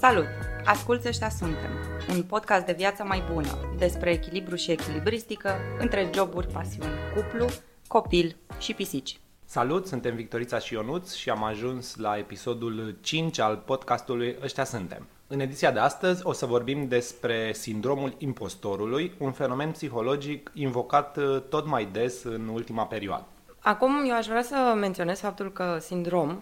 Salut! 0.00 0.26
Asculți 0.64 1.08
Ăștia 1.08 1.28
Suntem, 1.28 1.70
un 2.14 2.22
podcast 2.22 2.64
de 2.66 2.72
viață 2.72 3.04
mai 3.04 3.22
bună, 3.32 3.48
despre 3.78 4.10
echilibru 4.10 4.54
și 4.54 4.70
echilibristică 4.70 5.50
între 5.78 6.10
joburi, 6.14 6.46
pasiuni, 6.46 6.92
cuplu, 7.14 7.46
copil 7.86 8.36
și 8.58 8.74
pisici. 8.74 9.20
Salut, 9.44 9.86
suntem 9.86 10.14
Victorița 10.14 10.58
și 10.58 10.74
Ionuț 10.74 11.14
și 11.14 11.30
am 11.30 11.44
ajuns 11.44 11.96
la 11.96 12.16
episodul 12.16 12.96
5 13.00 13.38
al 13.38 13.56
podcastului 13.56 14.36
Ăștia 14.42 14.64
Suntem. 14.64 15.06
În 15.26 15.40
ediția 15.40 15.70
de 15.72 15.78
astăzi 15.78 16.26
o 16.26 16.32
să 16.32 16.46
vorbim 16.46 16.88
despre 16.88 17.52
sindromul 17.52 18.14
impostorului, 18.18 19.12
un 19.18 19.32
fenomen 19.32 19.70
psihologic 19.70 20.50
invocat 20.54 21.16
uh, 21.16 21.42
tot 21.48 21.66
mai 21.66 21.88
des 21.92 22.24
în 22.24 22.48
ultima 22.48 22.84
perioadă. 22.84 23.26
Acum 23.58 24.04
eu 24.08 24.16
aș 24.16 24.26
vrea 24.26 24.42
să 24.42 24.74
menționez 24.76 25.20
faptul 25.20 25.52
că 25.52 25.78
sindrom, 25.80 26.40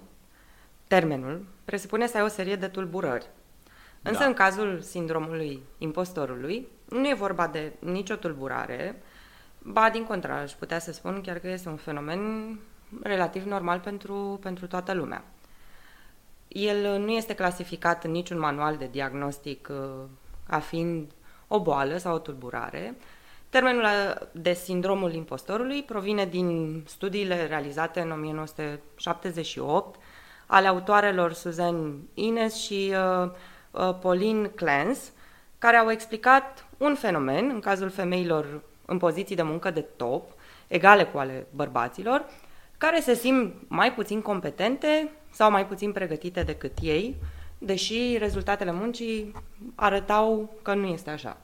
termenul, 0.86 1.46
presupune 1.64 2.06
să 2.06 2.16
ai 2.16 2.22
o 2.22 2.28
serie 2.28 2.56
de 2.56 2.66
tulburări. 2.68 3.26
Însă 4.06 4.18
da. 4.18 4.26
în 4.26 4.34
cazul 4.34 4.80
sindromului 4.80 5.62
impostorului, 5.78 6.68
nu 6.88 7.08
e 7.08 7.14
vorba 7.14 7.46
de 7.46 7.72
nicio 7.78 8.14
tulburare, 8.14 9.02
ba 9.58 9.90
din 9.90 10.04
contră, 10.04 10.32
aș 10.32 10.52
putea 10.52 10.78
să 10.78 10.92
spun 10.92 11.20
chiar 11.20 11.38
că 11.38 11.48
este 11.48 11.68
un 11.68 11.76
fenomen 11.76 12.20
relativ 13.02 13.44
normal 13.44 13.78
pentru, 13.78 14.38
pentru 14.42 14.66
toată 14.66 14.92
lumea. 14.92 15.24
El 16.48 16.98
nu 17.00 17.10
este 17.10 17.34
clasificat 17.34 18.04
în 18.04 18.10
niciun 18.10 18.38
manual 18.38 18.76
de 18.76 18.88
diagnostic 18.90 19.68
uh, 19.70 20.04
ca 20.48 20.58
fiind 20.58 21.10
o 21.48 21.60
boală 21.60 21.96
sau 21.96 22.14
o 22.14 22.18
tulburare. 22.18 22.96
Termenul 23.48 23.86
de 24.32 24.52
sindromul 24.52 25.12
impostorului 25.12 25.82
provine 25.82 26.26
din 26.26 26.82
studiile 26.86 27.46
realizate 27.46 28.00
în 28.00 28.10
1978 28.10 30.00
ale 30.46 30.66
autoarelor 30.66 31.32
Suzanne 31.32 31.94
Ines 32.14 32.54
și 32.54 32.92
uh, 32.92 33.22
uh, 33.22 33.30
Pauline 34.00 34.46
Clance, 34.46 35.00
care 35.58 35.76
au 35.76 35.90
explicat 35.90 36.66
un 36.76 36.94
fenomen 36.94 37.50
în 37.54 37.60
cazul 37.60 37.90
femeilor 37.90 38.62
în 38.86 38.98
poziții 38.98 39.36
de 39.36 39.42
muncă 39.42 39.70
de 39.70 39.80
top, 39.80 40.32
egale 40.66 41.04
cu 41.04 41.18
ale 41.18 41.46
bărbaților, 41.50 42.24
care 42.78 43.00
se 43.00 43.14
simt 43.14 43.54
mai 43.68 43.92
puțin 43.92 44.22
competente 44.22 45.10
sau 45.30 45.50
mai 45.50 45.66
puțin 45.66 45.92
pregătite 45.92 46.42
decât 46.42 46.72
ei, 46.80 47.16
deși 47.58 48.16
rezultatele 48.18 48.72
muncii 48.72 49.32
arătau 49.74 50.56
că 50.62 50.74
nu 50.74 50.86
este 50.86 51.10
așa. 51.10 51.36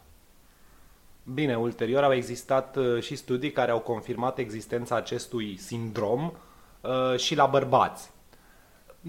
Bine, 1.34 1.56
ulterior 1.58 2.02
au 2.02 2.12
existat 2.12 2.76
uh, 2.76 3.02
și 3.02 3.16
studii 3.16 3.52
care 3.52 3.70
au 3.70 3.80
confirmat 3.80 4.38
existența 4.38 4.96
acestui 4.96 5.56
sindrom 5.56 6.32
uh, 6.80 7.18
și 7.18 7.34
la 7.34 7.46
bărbați. 7.46 8.10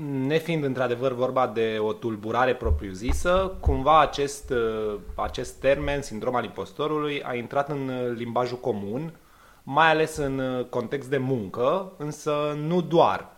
Nefiind 0.02 0.64
într-adevăr 0.64 1.12
vorba 1.12 1.48
de 1.48 1.78
o 1.80 1.94
tulburare 1.94 2.56
propriu-zisă, 2.56 3.58
cumva 3.60 4.00
acest, 4.00 4.50
uh, 4.50 5.00
acest 5.16 5.60
termen, 5.60 6.02
sindrom 6.02 6.36
al 6.36 6.44
impostorului, 6.44 7.24
a 7.24 7.36
intrat 7.36 7.70
în 7.70 8.14
limbajul 8.14 8.60
comun, 8.60 9.14
mai 9.64 9.90
ales 9.90 10.16
în 10.16 10.66
context 10.70 11.10
de 11.10 11.18
muncă, 11.18 11.92
însă 11.98 12.58
nu 12.58 12.82
doar. 12.82 13.32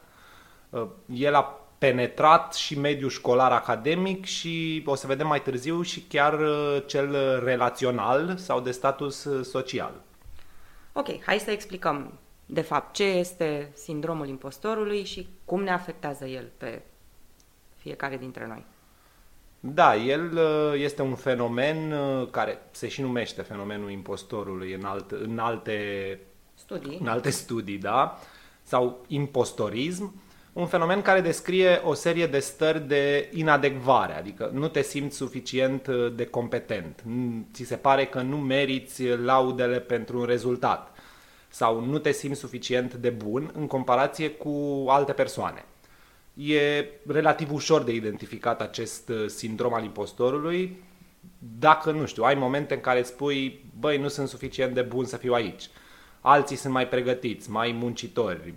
El 1.05 1.33
a 1.33 1.59
penetrat 1.77 2.53
și 2.53 2.79
mediul 2.79 3.09
școlar 3.09 3.51
academic 3.51 4.25
și 4.25 4.83
o 4.85 4.95
să 4.95 5.07
vedem 5.07 5.27
mai 5.27 5.41
târziu 5.41 5.81
și 5.81 6.01
chiar 6.01 6.39
cel 6.85 7.39
relațional 7.43 8.37
sau 8.37 8.59
de 8.59 8.71
status 8.71 9.27
social. 9.41 9.93
Ok, 10.93 11.23
hai 11.25 11.39
să 11.39 11.51
explicăm 11.51 12.19
de 12.45 12.61
fapt 12.61 12.93
ce 12.93 13.03
este 13.03 13.71
sindromul 13.73 14.27
impostorului 14.27 15.03
și 15.03 15.27
cum 15.45 15.63
ne 15.63 15.71
afectează 15.71 16.25
el 16.25 16.51
pe 16.57 16.81
fiecare 17.75 18.17
dintre 18.17 18.47
noi. 18.47 18.65
Da, 19.59 19.95
el 19.95 20.39
este 20.77 21.01
un 21.01 21.15
fenomen 21.15 21.93
care 22.31 22.57
se 22.71 22.87
și 22.87 23.01
numește 23.01 23.41
fenomenul 23.41 23.91
impostorului 23.91 24.73
în, 24.73 24.83
alt, 24.83 25.11
în 25.11 25.39
alte 25.39 26.19
studii, 26.53 26.97
în 27.01 27.07
alte 27.07 27.29
studii 27.29 27.77
da? 27.77 28.19
sau 28.61 29.05
impostorism, 29.07 30.21
un 30.53 30.65
fenomen 30.65 31.01
care 31.01 31.21
descrie 31.21 31.81
o 31.83 31.93
serie 31.93 32.27
de 32.27 32.39
stări 32.39 32.87
de 32.87 33.29
inadecvare, 33.33 34.13
adică 34.13 34.49
nu 34.53 34.67
te 34.67 34.81
simți 34.81 35.17
suficient 35.17 35.87
de 36.15 36.25
competent, 36.25 37.03
ți 37.53 37.63
se 37.63 37.75
pare 37.75 38.05
că 38.05 38.21
nu 38.21 38.37
meriți 38.37 39.07
laudele 39.07 39.79
pentru 39.79 40.19
un 40.19 40.25
rezultat 40.25 40.94
sau 41.55 41.85
nu 41.85 41.97
te 41.97 42.11
simți 42.11 42.39
suficient 42.39 42.93
de 42.93 43.09
bun 43.09 43.51
în 43.53 43.67
comparație 43.67 44.29
cu 44.29 44.85
alte 44.87 45.11
persoane. 45.11 45.65
E 46.33 46.85
relativ 47.07 47.51
ușor 47.51 47.83
de 47.83 47.93
identificat 47.93 48.61
acest 48.61 49.11
sindrom 49.25 49.73
al 49.73 49.83
impostorului 49.83 50.83
dacă, 51.59 51.91
nu 51.91 52.05
știu, 52.05 52.23
ai 52.23 52.35
momente 52.35 52.73
în 52.73 52.79
care 52.79 52.99
îți 52.99 53.09
spui, 53.09 53.65
băi, 53.79 53.97
nu 53.97 54.07
sunt 54.07 54.27
suficient 54.27 54.73
de 54.73 54.81
bun 54.81 55.05
să 55.05 55.17
fiu 55.17 55.33
aici. 55.33 55.69
Alții 56.21 56.55
sunt 56.55 56.73
mai 56.73 56.87
pregătiți, 56.87 57.49
mai 57.49 57.71
muncitori, 57.71 58.53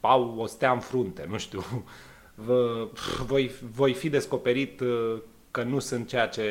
au 0.00 0.34
o 0.38 0.46
stea 0.46 0.72
în 0.72 0.80
frunte, 0.80 1.26
nu 1.28 1.38
știu. 1.38 1.64
Vă, 2.34 2.88
voi, 3.24 3.50
voi 3.72 3.94
fi 3.94 4.08
descoperit 4.08 4.82
că 5.50 5.62
nu 5.62 5.78
sunt 5.78 6.08
ceea 6.08 6.28
ce 6.28 6.44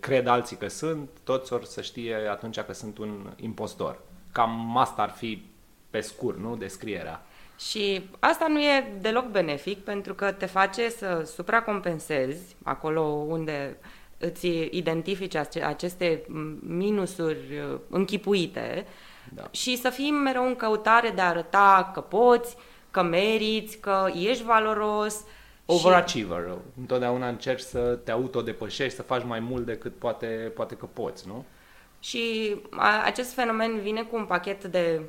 cred 0.00 0.26
alții 0.26 0.56
că 0.56 0.68
sunt, 0.68 1.08
toți 1.24 1.52
or 1.52 1.64
să 1.64 1.82
știe 1.82 2.14
atunci 2.30 2.60
că 2.60 2.72
sunt 2.72 2.98
un 2.98 3.32
impostor. 3.36 3.98
Cam 4.32 4.76
asta 4.76 5.02
ar 5.02 5.10
fi 5.10 5.44
pe 5.90 6.00
scurt, 6.00 6.38
nu? 6.38 6.56
Descrierea. 6.56 7.22
Și 7.58 8.10
asta 8.18 8.46
nu 8.48 8.60
e 8.60 8.92
deloc 9.00 9.26
benefic 9.26 9.84
pentru 9.84 10.14
că 10.14 10.32
te 10.32 10.46
face 10.46 10.88
să 10.88 11.22
supracompensezi 11.34 12.56
acolo 12.62 13.00
unde 13.28 13.76
îți 14.18 14.48
identifici 14.70 15.34
aceste 15.64 16.22
minusuri 16.60 17.38
uh, 17.72 17.78
închipuite 17.90 18.86
da. 19.34 19.48
și 19.50 19.76
să 19.76 19.90
fii 19.90 20.10
mereu 20.10 20.46
în 20.46 20.56
căutare 20.56 21.10
de 21.14 21.20
a 21.20 21.28
arăta 21.28 21.90
că 21.94 22.00
poți, 22.00 22.56
că 22.90 23.02
meriți, 23.02 23.78
că 23.78 24.10
ești 24.14 24.44
valoros. 24.44 25.24
Overachiever. 25.66 26.44
Și... 26.48 26.80
Întotdeauna 26.80 27.28
încerci 27.28 27.60
să 27.60 27.98
te 28.04 28.10
autodepășești, 28.10 28.96
să 28.96 29.02
faci 29.02 29.24
mai 29.24 29.40
mult 29.40 29.64
decât 29.66 29.96
poate, 29.98 30.26
poate 30.54 30.74
că 30.74 30.86
poți, 30.92 31.26
nu? 31.26 31.44
Și 32.02 32.56
acest 33.04 33.32
fenomen 33.32 33.80
vine 33.80 34.02
cu 34.02 34.16
un 34.16 34.24
pachet 34.24 34.64
de 34.64 35.00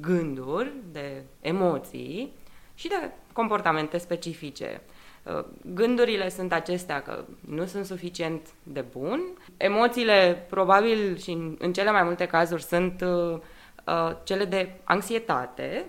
gânduri, 0.00 0.72
de 0.92 1.22
emoții 1.40 2.32
și 2.74 2.88
de 2.88 3.10
comportamente 3.32 3.98
specifice. 3.98 4.80
Uh, 5.22 5.44
gândurile 5.74 6.28
sunt 6.28 6.52
acestea 6.52 7.02
că 7.02 7.24
nu 7.40 7.64
sunt 7.64 7.84
suficient 7.84 8.48
de 8.62 8.80
bun. 8.80 9.20
Emoțiile, 9.56 10.46
probabil 10.50 11.16
și 11.16 11.30
în, 11.30 11.56
în 11.58 11.72
cele 11.72 11.90
mai 11.90 12.02
multe 12.02 12.26
cazuri, 12.26 12.62
sunt 12.62 13.00
uh, 13.00 13.38
uh, 13.86 14.16
cele 14.24 14.44
de 14.44 14.80
anxietate, 14.84 15.84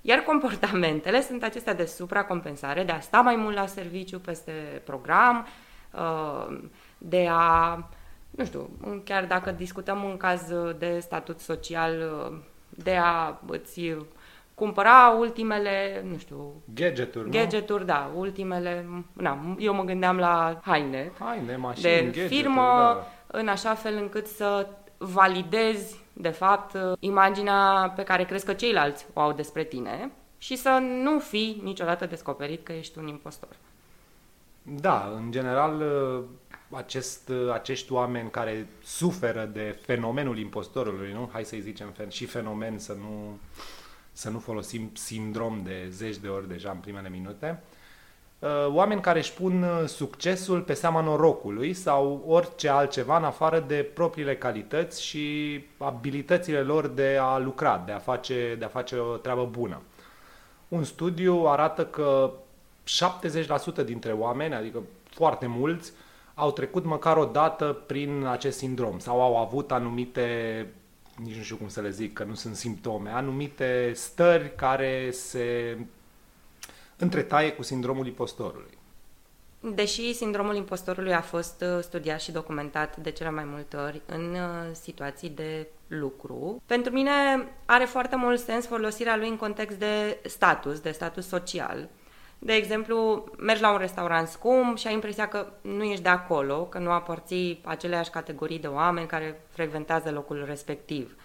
iar 0.00 0.18
comportamentele 0.18 1.20
sunt 1.28 1.42
acestea 1.42 1.74
de 1.74 1.84
supracompensare, 1.84 2.82
de 2.82 2.92
a 2.92 3.00
sta 3.00 3.20
mai 3.20 3.36
mult 3.36 3.54
la 3.54 3.66
serviciu 3.66 4.18
peste 4.18 4.82
program, 4.84 5.46
uh, 5.92 6.58
de 6.98 7.26
a, 7.30 7.74
nu 8.36 8.44
știu, 8.44 8.70
chiar 9.04 9.24
dacă 9.24 9.50
discutăm 9.50 10.02
un 10.02 10.16
caz 10.16 10.42
de 10.78 10.98
statut 10.98 11.40
social, 11.40 11.92
uh, 12.30 12.38
de 12.68 12.96
a 12.96 13.40
îți 13.46 13.80
cumpăra 14.54 15.14
ultimele, 15.18 16.04
nu 16.10 16.18
știu... 16.18 16.62
Gadgeturi, 16.74 17.30
Gadgeturi, 17.30 17.80
nu? 17.80 17.86
da, 17.86 18.10
ultimele... 18.16 18.86
Na, 19.12 19.56
eu 19.58 19.74
mă 19.74 19.82
gândeam 19.82 20.16
la 20.16 20.60
haine. 20.62 21.12
Haine, 21.18 21.56
mașini, 21.56 21.82
De 21.82 22.02
gadgeturi, 22.04 22.34
firmă, 22.34 22.62
da. 22.62 23.06
în 23.26 23.48
așa 23.48 23.74
fel 23.74 23.96
încât 23.96 24.26
să 24.26 24.66
validezi, 24.98 26.00
de 26.12 26.28
fapt, 26.28 26.76
imaginea 26.98 27.92
pe 27.96 28.02
care 28.02 28.24
crezi 28.24 28.44
că 28.44 28.52
ceilalți 28.52 29.06
o 29.12 29.20
au 29.20 29.32
despre 29.32 29.64
tine 29.64 30.10
și 30.38 30.56
să 30.56 30.78
nu 31.02 31.18
fii 31.18 31.60
niciodată 31.64 32.06
descoperit 32.06 32.64
că 32.64 32.72
ești 32.72 32.98
un 32.98 33.06
impostor. 33.06 33.48
Da, 34.62 35.12
în 35.16 35.30
general 35.30 35.82
acest, 36.72 37.30
acești 37.52 37.92
oameni 37.92 38.30
care 38.30 38.66
suferă 38.84 39.50
de 39.52 39.78
fenomenul 39.80 40.38
impostorului, 40.38 41.12
nu? 41.12 41.28
Hai 41.32 41.44
să-i 41.44 41.60
zicem 41.60 41.94
și 42.08 42.26
fenomen, 42.26 42.78
să 42.78 42.92
nu, 42.92 43.38
să 44.12 44.30
nu 44.30 44.38
folosim 44.38 44.90
sindrom 44.92 45.60
de 45.64 45.86
zeci 45.90 46.16
de 46.16 46.28
ori 46.28 46.48
deja 46.48 46.70
în 46.70 46.76
primele 46.76 47.08
minute. 47.08 47.62
Oameni 48.66 49.00
care 49.00 49.18
își 49.18 49.32
pun 49.32 49.66
succesul 49.86 50.60
pe 50.60 50.74
seama 50.74 51.00
norocului 51.00 51.72
sau 51.74 52.24
orice 52.26 52.68
altceva 52.68 53.16
în 53.16 53.24
afară 53.24 53.60
de 53.60 53.90
propriile 53.94 54.36
calități 54.36 55.04
și 55.04 55.58
abilitățile 55.78 56.60
lor 56.60 56.86
de 56.86 57.18
a 57.20 57.38
lucra, 57.38 57.82
de 57.86 57.92
a 57.92 57.98
face, 57.98 58.56
de 58.58 58.64
a 58.64 58.68
face 58.68 58.96
o 58.96 59.16
treabă 59.16 59.48
bună. 59.50 59.80
Un 60.68 60.84
studiu 60.84 61.44
arată 61.46 61.84
că 61.86 62.32
70% 63.82 63.84
dintre 63.84 64.12
oameni, 64.12 64.54
adică 64.54 64.82
foarte 65.10 65.46
mulți, 65.46 65.92
au 66.42 66.52
trecut 66.52 66.84
măcar 66.84 67.16
o 67.16 67.24
dată 67.24 67.82
prin 67.86 68.24
acest 68.24 68.58
sindrom 68.58 68.98
sau 68.98 69.22
au 69.22 69.36
avut 69.36 69.72
anumite, 69.72 70.26
nici 71.16 71.36
nu 71.36 71.42
știu 71.42 71.56
cum 71.56 71.68
să 71.68 71.80
le 71.80 71.90
zic, 71.90 72.12
că 72.12 72.24
nu 72.24 72.34
sunt 72.34 72.56
simptome, 72.56 73.10
anumite 73.10 73.92
stări 73.94 74.54
care 74.54 75.10
se 75.10 75.78
întretaie 76.96 77.52
cu 77.52 77.62
sindromul 77.62 78.06
impostorului. 78.06 78.78
Deși 79.74 80.14
sindromul 80.14 80.54
impostorului 80.54 81.14
a 81.14 81.20
fost 81.20 81.64
uh, 81.76 81.82
studiat 81.82 82.20
și 82.20 82.32
documentat 82.32 82.96
de 82.96 83.10
cele 83.10 83.30
mai 83.30 83.44
multe 83.44 83.76
ori 83.76 84.02
în 84.06 84.34
uh, 84.34 84.70
situații 84.72 85.28
de 85.28 85.66
lucru, 85.86 86.62
pentru 86.66 86.92
mine 86.92 87.10
are 87.64 87.84
foarte 87.84 88.16
mult 88.16 88.40
sens 88.40 88.66
folosirea 88.66 89.16
lui 89.16 89.28
în 89.28 89.36
context 89.36 89.78
de 89.78 90.18
status, 90.24 90.80
de 90.80 90.90
status 90.90 91.26
social. 91.26 91.88
De 92.44 92.52
exemplu, 92.52 93.24
mergi 93.38 93.62
la 93.62 93.72
un 93.72 93.78
restaurant 93.78 94.28
scump 94.28 94.78
și 94.78 94.86
ai 94.86 94.92
impresia 94.92 95.28
că 95.28 95.46
nu 95.60 95.82
ești 95.82 96.02
de 96.02 96.08
acolo, 96.08 96.62
că 96.62 96.78
nu 96.78 96.90
aparții 96.90 97.60
aceleași 97.64 98.10
categorii 98.10 98.58
de 98.58 98.66
oameni 98.66 99.06
care 99.06 99.40
frecventează 99.50 100.10
locul 100.10 100.44
respectiv. 100.46 101.16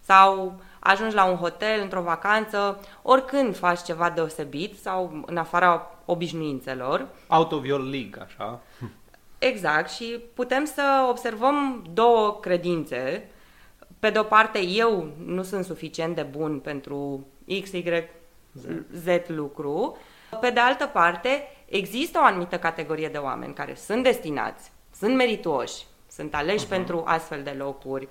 Sau 0.00 0.60
ajungi 0.78 1.14
la 1.14 1.24
un 1.24 1.36
hotel, 1.36 1.80
într-o 1.80 2.02
vacanță, 2.02 2.80
oricând 3.02 3.56
faci 3.56 3.82
ceva 3.82 4.10
deosebit 4.10 4.78
sau 4.78 5.22
în 5.26 5.36
afara 5.36 5.98
obișnuințelor. 6.04 7.06
Out 7.28 7.52
of 7.52 7.66
your 7.66 7.80
league, 7.80 8.22
așa. 8.22 8.60
Exact, 9.38 9.90
și 9.90 10.20
putem 10.34 10.64
să 10.64 11.06
observăm 11.08 11.84
două 11.92 12.38
credințe. 12.40 13.30
Pe 13.98 14.10
de 14.10 14.18
o 14.18 14.22
parte, 14.22 14.64
eu 14.64 15.12
nu 15.24 15.42
sunt 15.42 15.64
suficient 15.64 16.14
de 16.14 16.22
bun 16.22 16.58
pentru 16.58 17.26
X, 17.62 17.72
Y, 17.72 18.08
Z 18.92 19.06
lucru. 19.26 19.96
Pe 20.40 20.50
de 20.50 20.60
altă 20.60 20.86
parte, 20.86 21.48
există 21.64 22.18
o 22.18 22.24
anumită 22.24 22.58
categorie 22.58 23.08
de 23.08 23.18
oameni 23.18 23.54
care 23.54 23.74
sunt 23.74 24.02
destinați, 24.02 24.72
sunt 24.94 25.14
merituoși, 25.14 25.84
sunt 26.10 26.34
aleși 26.34 26.66
uh-huh. 26.66 26.68
pentru 26.68 27.02
astfel 27.06 27.42
de 27.42 27.54
locuri. 27.58 28.08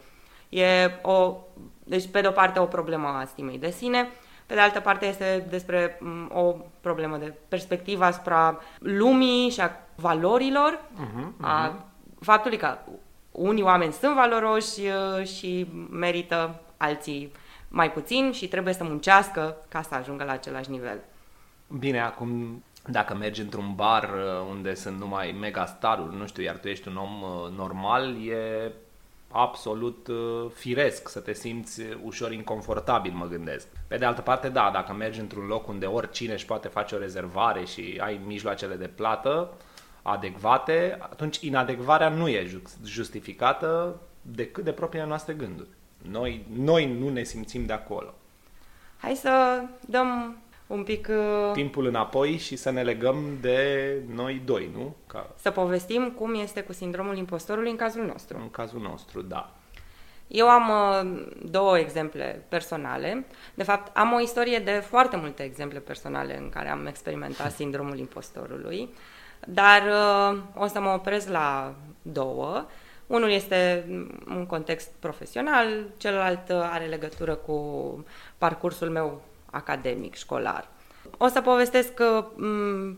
E 0.50 0.91
o, 1.01 1.35
deci, 1.83 2.07
pe 2.07 2.21
de 2.21 2.27
o 2.27 2.31
parte, 2.31 2.59
o 2.59 2.65
problemă 2.65 3.07
a 3.07 3.25
stimei 3.25 3.57
de 3.57 3.69
sine, 3.69 4.09
pe 4.45 4.53
de 4.53 4.59
altă 4.59 4.79
parte 4.79 5.06
este 5.06 5.45
despre 5.50 5.97
mm, 6.00 6.31
o 6.33 6.56
problemă 6.81 7.18
de 7.18 7.33
perspectivă 7.47 8.03
asupra 8.03 8.62
lumii 8.79 9.50
și 9.50 9.62
a 9.62 9.71
valorilor, 9.95 10.79
uh-huh, 10.79 11.24
uh-huh. 11.24 11.41
a 11.41 11.85
faptului 12.19 12.57
că 12.57 12.77
unii 13.31 13.63
oameni 13.63 13.94
sunt 13.94 14.15
valoroși 14.15 14.79
uh, 14.79 15.25
și 15.27 15.67
merită 15.89 16.62
alții 16.77 17.31
mai 17.67 17.91
puțin 17.91 18.31
și 18.31 18.47
trebuie 18.47 18.74
să 18.74 18.83
muncească 18.83 19.57
ca 19.69 19.81
să 19.81 19.95
ajungă 19.95 20.24
la 20.24 20.31
același 20.31 20.69
nivel. 20.69 21.00
Bine, 21.79 22.00
acum 22.00 22.63
dacă 22.85 23.15
mergi 23.15 23.41
într-un 23.41 23.75
bar 23.75 24.03
uh, 24.03 24.47
unde 24.50 24.73
sunt 24.73 25.00
numai 25.00 25.31
megastaruri, 25.39 26.15
nu 26.15 26.27
știu, 26.27 26.44
iar 26.44 26.57
tu 26.57 26.68
ești 26.68 26.88
un 26.88 26.95
om 26.95 27.21
uh, 27.21 27.57
normal, 27.57 28.27
e 28.27 28.71
absolut 29.31 30.07
uh, 30.07 30.51
firesc 30.53 31.09
să 31.09 31.19
te 31.19 31.33
simți 31.33 31.81
ușor 32.03 32.31
inconfortabil, 32.31 33.12
mă 33.12 33.25
gândesc. 33.25 33.68
Pe 33.88 33.97
de 33.97 34.06
altă 34.06 34.21
parte, 34.21 34.50
da, 34.50 34.69
dacă 34.73 34.94
mergi 34.94 35.19
într-un 35.19 35.45
loc 35.45 35.68
unde 35.68 35.85
oricine 35.85 36.33
își 36.33 36.45
poate 36.45 36.68
face 36.68 36.95
o 36.95 37.00
rezervare 37.00 37.65
și 37.65 38.00
ai 38.01 38.19
mijloacele 38.25 38.75
de 38.75 38.88
plată 38.88 39.53
adecvate, 40.01 40.97
atunci 41.00 41.39
inadecvarea 41.39 42.09
nu 42.09 42.27
e 42.27 42.62
justificată 42.85 44.00
decât 44.21 44.63
de 44.63 44.71
propriile 44.71 45.07
noastre 45.07 45.33
gânduri. 45.33 45.69
Noi, 46.09 46.45
noi 46.53 46.97
nu 47.00 47.09
ne 47.09 47.24
simțim 47.24 47.65
de 47.65 47.74
acolo. 47.74 48.13
Hai 48.97 49.15
să 49.15 49.63
dăm 49.85 50.38
un 50.71 50.83
pic... 50.83 51.07
Uh... 51.09 51.51
Timpul 51.53 51.85
înapoi 51.85 52.38
și 52.38 52.56
să 52.56 52.69
ne 52.69 52.81
legăm 52.81 53.38
de 53.41 53.94
noi 54.13 54.41
doi, 54.45 54.69
nu? 54.73 54.95
Ca... 55.07 55.29
Să 55.35 55.51
povestim 55.51 56.13
cum 56.18 56.35
este 56.35 56.62
cu 56.62 56.73
sindromul 56.73 57.18
impostorului 57.18 57.69
în 57.69 57.75
cazul 57.75 58.06
nostru. 58.06 58.38
În 58.41 58.50
cazul 58.50 58.81
nostru, 58.81 59.21
da. 59.21 59.51
Eu 60.27 60.50
am 60.50 60.69
uh, 60.69 61.23
două 61.50 61.77
exemple 61.77 62.45
personale. 62.50 63.25
De 63.53 63.63
fapt, 63.63 63.97
am 63.97 64.13
o 64.13 64.19
istorie 64.19 64.59
de 64.59 64.71
foarte 64.71 65.15
multe 65.15 65.44
exemple 65.44 65.79
personale 65.79 66.38
în 66.38 66.50
care 66.50 66.69
am 66.69 66.85
experimentat 66.85 67.51
sindromul 67.62 67.97
impostorului, 67.97 68.89
dar 69.47 69.81
uh, 69.81 70.39
o 70.56 70.67
să 70.67 70.79
mă 70.79 70.89
opresc 70.89 71.29
la 71.29 71.75
două. 72.01 72.65
Unul 73.07 73.29
este 73.29 73.85
un 74.27 74.45
context 74.45 74.91
profesional, 75.00 75.67
celălalt 75.97 76.50
are 76.50 76.85
legătură 76.85 77.35
cu 77.35 77.59
parcursul 78.38 78.89
meu 78.89 79.21
academic, 79.51 80.15
școlar. 80.15 80.68
O 81.18 81.27
să 81.27 81.42
povestesc 81.42 81.92
uh, 82.00 82.25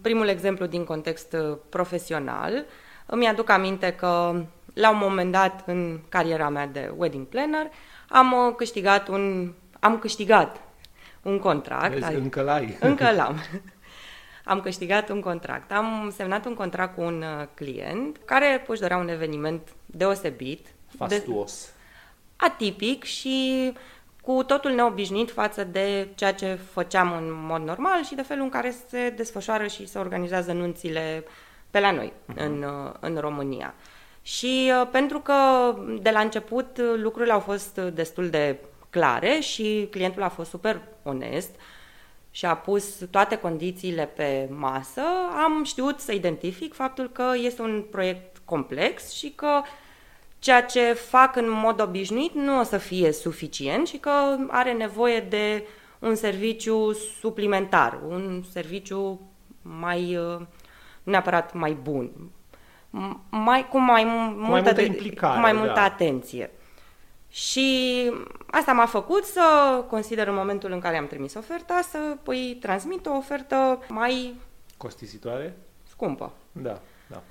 primul 0.01 0.27
exemplu 0.27 0.65
din 0.65 0.83
context 0.83 1.33
uh, 1.33 1.57
profesional. 1.69 2.65
Îmi 3.05 3.27
aduc 3.27 3.50
aminte 3.50 3.94
că 3.94 4.41
la 4.73 4.89
un 4.89 4.97
moment 4.97 5.31
dat 5.31 5.63
în 5.65 6.00
cariera 6.09 6.50
mea 6.50 6.67
de 6.67 6.94
wedding 6.97 7.25
planner 7.25 7.69
am 8.09 8.31
uh, 8.31 8.55
câștigat 8.55 9.07
un 9.07 9.53
am 9.79 10.00
câștigat 10.00 10.61
un 11.21 11.39
contract. 11.39 11.97
Vezi, 11.97 12.15
încă 12.15 12.41
l-ai. 12.41 12.77
Încă 12.89 13.11
l-am. 13.11 13.39
am 14.44 14.61
câștigat 14.61 15.09
un 15.09 15.21
contract. 15.21 15.71
Am 15.71 16.13
semnat 16.15 16.45
un 16.45 16.53
contract 16.53 16.95
cu 16.95 17.01
un 17.01 17.23
client 17.53 18.17
care 18.25 18.63
își 18.67 18.81
dorea 18.81 18.97
un 18.97 19.07
eveniment 19.07 19.61
deosebit. 19.85 20.67
Fastuos. 20.97 21.65
De, 21.65 21.81
atipic 22.35 23.03
și 23.03 23.73
cu 24.25 24.43
totul 24.43 24.71
neobișnuit 24.71 25.31
față 25.31 25.63
de 25.63 26.07
ceea 26.15 26.33
ce 26.33 26.59
făceam 26.71 27.11
în 27.17 27.45
mod 27.47 27.61
normal 27.61 28.03
și 28.03 28.15
de 28.15 28.21
felul 28.21 28.43
în 28.43 28.49
care 28.49 28.75
se 28.89 29.09
desfășoară 29.09 29.67
și 29.67 29.87
se 29.87 29.99
organizează 29.99 30.51
nunțile 30.51 31.23
pe 31.69 31.79
la 31.79 31.91
noi, 31.91 32.13
uh-huh. 32.13 32.35
în, 32.35 32.65
în 32.99 33.17
România. 33.17 33.73
Și 34.21 34.71
uh, 34.81 34.87
pentru 34.91 35.19
că 35.19 35.33
de 36.01 36.09
la 36.09 36.19
început 36.19 36.81
lucrurile 36.95 37.33
au 37.33 37.39
fost 37.39 37.75
destul 37.75 38.29
de 38.29 38.59
clare 38.89 39.39
și 39.39 39.87
clientul 39.91 40.23
a 40.23 40.29
fost 40.29 40.49
super 40.49 40.81
onest 41.03 41.49
și 42.31 42.45
a 42.45 42.55
pus 42.55 42.97
toate 43.11 43.37
condițiile 43.37 44.05
pe 44.05 44.49
masă, 44.51 45.01
am 45.43 45.63
știut 45.63 45.99
să 45.99 46.11
identific 46.11 46.73
faptul 46.73 47.09
că 47.09 47.31
este 47.35 47.61
un 47.61 47.85
proiect 47.91 48.37
complex 48.45 49.11
și 49.11 49.29
că 49.29 49.61
ceea 50.43 50.63
ce 50.63 50.93
fac 50.93 51.35
în 51.35 51.49
mod 51.49 51.81
obișnuit 51.81 52.33
nu 52.33 52.59
o 52.59 52.63
să 52.63 52.77
fie 52.77 53.11
suficient 53.11 53.87
și 53.87 53.97
că 53.97 54.11
are 54.47 54.73
nevoie 54.73 55.19
de 55.19 55.67
un 55.99 56.15
serviciu 56.15 56.93
suplimentar, 56.93 57.99
un 58.07 58.43
serviciu 58.51 59.31
mai, 59.61 60.15
uh, 60.15 60.39
nu 61.03 61.11
neapărat 61.11 61.53
mai 61.53 61.73
bun, 61.73 62.11
mai, 63.29 63.67
cu 63.67 63.79
mai, 63.79 64.03
multă, 64.03 64.49
mai 64.49 64.61
multă 64.61 64.81
implicare, 64.81 65.33
cu 65.33 65.39
mai 65.39 65.53
multă 65.53 65.73
da. 65.73 65.83
atenție. 65.83 66.51
Și 67.29 68.11
asta 68.45 68.73
m-a 68.73 68.85
făcut 68.85 69.23
să 69.23 69.41
consider 69.89 70.27
în 70.27 70.35
momentul 70.35 70.71
în 70.71 70.79
care 70.79 70.97
am 70.97 71.07
trimis 71.07 71.33
oferta 71.33 71.79
să 71.89 71.97
îi 72.23 72.57
transmit 72.61 73.05
o 73.05 73.15
ofertă 73.15 73.79
mai... 73.89 74.35
Costisitoare? 74.77 75.57
Scumpă. 75.89 76.31
Da, 76.51 76.79
da. 77.07 77.21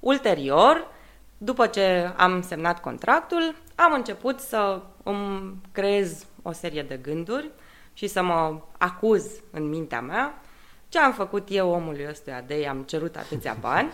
Ulterior, 0.00 0.94
după 1.38 1.66
ce 1.66 2.12
am 2.16 2.42
semnat 2.42 2.80
contractul, 2.80 3.54
am 3.74 3.92
început 3.92 4.40
să 4.40 4.80
îmi 5.02 5.54
creez 5.72 6.26
o 6.42 6.52
serie 6.52 6.82
de 6.82 6.98
gânduri 7.02 7.50
și 7.92 8.06
să 8.06 8.22
mă 8.22 8.60
acuz 8.78 9.24
în 9.50 9.68
mintea 9.68 10.00
mea 10.00 10.40
ce 10.88 10.98
am 10.98 11.12
făcut 11.12 11.48
eu 11.50 11.70
omului 11.70 12.06
ăstuia 12.10 12.44
de 12.46 12.60
i-am 12.60 12.82
cerut 12.82 13.16
atâția 13.16 13.56
bani, 13.68 13.92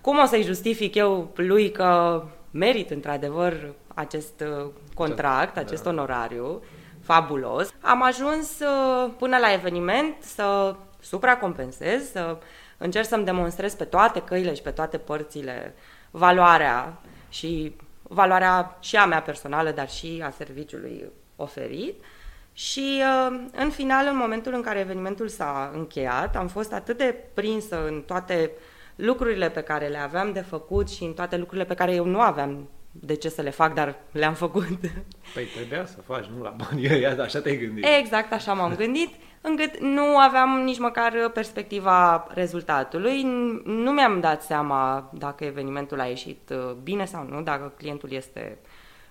cum 0.00 0.18
o 0.18 0.24
să-i 0.24 0.42
justific 0.42 0.94
eu 0.94 1.32
lui 1.34 1.70
că 1.70 2.22
merit 2.50 2.90
într-adevăr 2.90 3.74
acest 3.94 4.40
uh, 4.40 4.70
contract, 4.94 5.54
da. 5.54 5.60
acest 5.60 5.86
onorariu 5.86 6.62
fabulos. 7.02 7.74
Am 7.80 8.02
ajuns 8.02 8.58
uh, 8.58 9.10
până 9.18 9.36
la 9.36 9.52
eveniment 9.52 10.14
să 10.20 10.74
supracompensez, 11.00 12.10
să 12.10 12.38
încerc 12.78 13.06
să-mi 13.06 13.24
demonstrez 13.24 13.74
pe 13.74 13.84
toate 13.84 14.22
căile 14.22 14.54
și 14.54 14.62
pe 14.62 14.70
toate 14.70 14.98
părțile 14.98 15.74
valoarea 16.10 17.00
și 17.28 17.76
valoarea 18.02 18.76
și 18.80 18.96
a 18.96 19.06
mea 19.06 19.22
personală, 19.22 19.70
dar 19.70 19.90
și 19.90 20.22
a 20.24 20.30
serviciului 20.30 21.10
oferit. 21.36 22.04
Și 22.52 23.02
uh, 23.30 23.40
în 23.52 23.70
final, 23.70 24.06
în 24.06 24.16
momentul 24.16 24.54
în 24.54 24.62
care 24.62 24.78
evenimentul 24.78 25.28
s-a 25.28 25.70
încheiat, 25.74 26.36
am 26.36 26.48
fost 26.48 26.72
atât 26.72 26.98
de 26.98 27.14
prinsă 27.34 27.86
în 27.86 28.02
toate 28.06 28.50
lucrurile 28.96 29.50
pe 29.50 29.60
care 29.60 29.86
le 29.86 29.98
aveam 29.98 30.32
de 30.32 30.40
făcut 30.40 30.90
și 30.90 31.04
în 31.04 31.12
toate 31.12 31.36
lucrurile 31.36 31.66
pe 31.66 31.74
care 31.74 31.94
eu 31.94 32.04
nu 32.04 32.20
aveam 32.20 32.68
de 32.90 33.14
ce 33.14 33.28
să 33.28 33.42
le 33.42 33.50
fac, 33.50 33.74
dar 33.74 33.96
le-am 34.12 34.34
făcut. 34.34 34.78
Păi 35.34 35.44
trebuia 35.54 35.86
să 35.86 36.00
faci, 36.00 36.24
nu 36.24 36.42
la 36.42 36.56
bani, 36.56 37.06
așa 37.06 37.40
te-ai 37.40 37.58
gândit. 37.58 37.84
Exact, 37.98 38.32
așa 38.32 38.52
m-am 38.52 38.74
gândit 38.82 39.14
încât 39.40 39.78
nu 39.78 40.16
aveam 40.16 40.60
nici 40.60 40.78
măcar 40.78 41.30
perspectiva 41.34 42.26
rezultatului. 42.30 43.22
Nu 43.64 43.90
mi-am 43.90 44.20
dat 44.20 44.42
seama 44.42 45.10
dacă 45.12 45.44
evenimentul 45.44 46.00
a 46.00 46.04
ieșit 46.04 46.50
uh, 46.50 46.72
bine 46.82 47.04
sau 47.04 47.26
nu, 47.30 47.42
dacă 47.42 47.72
clientul 47.76 48.12
este 48.12 48.58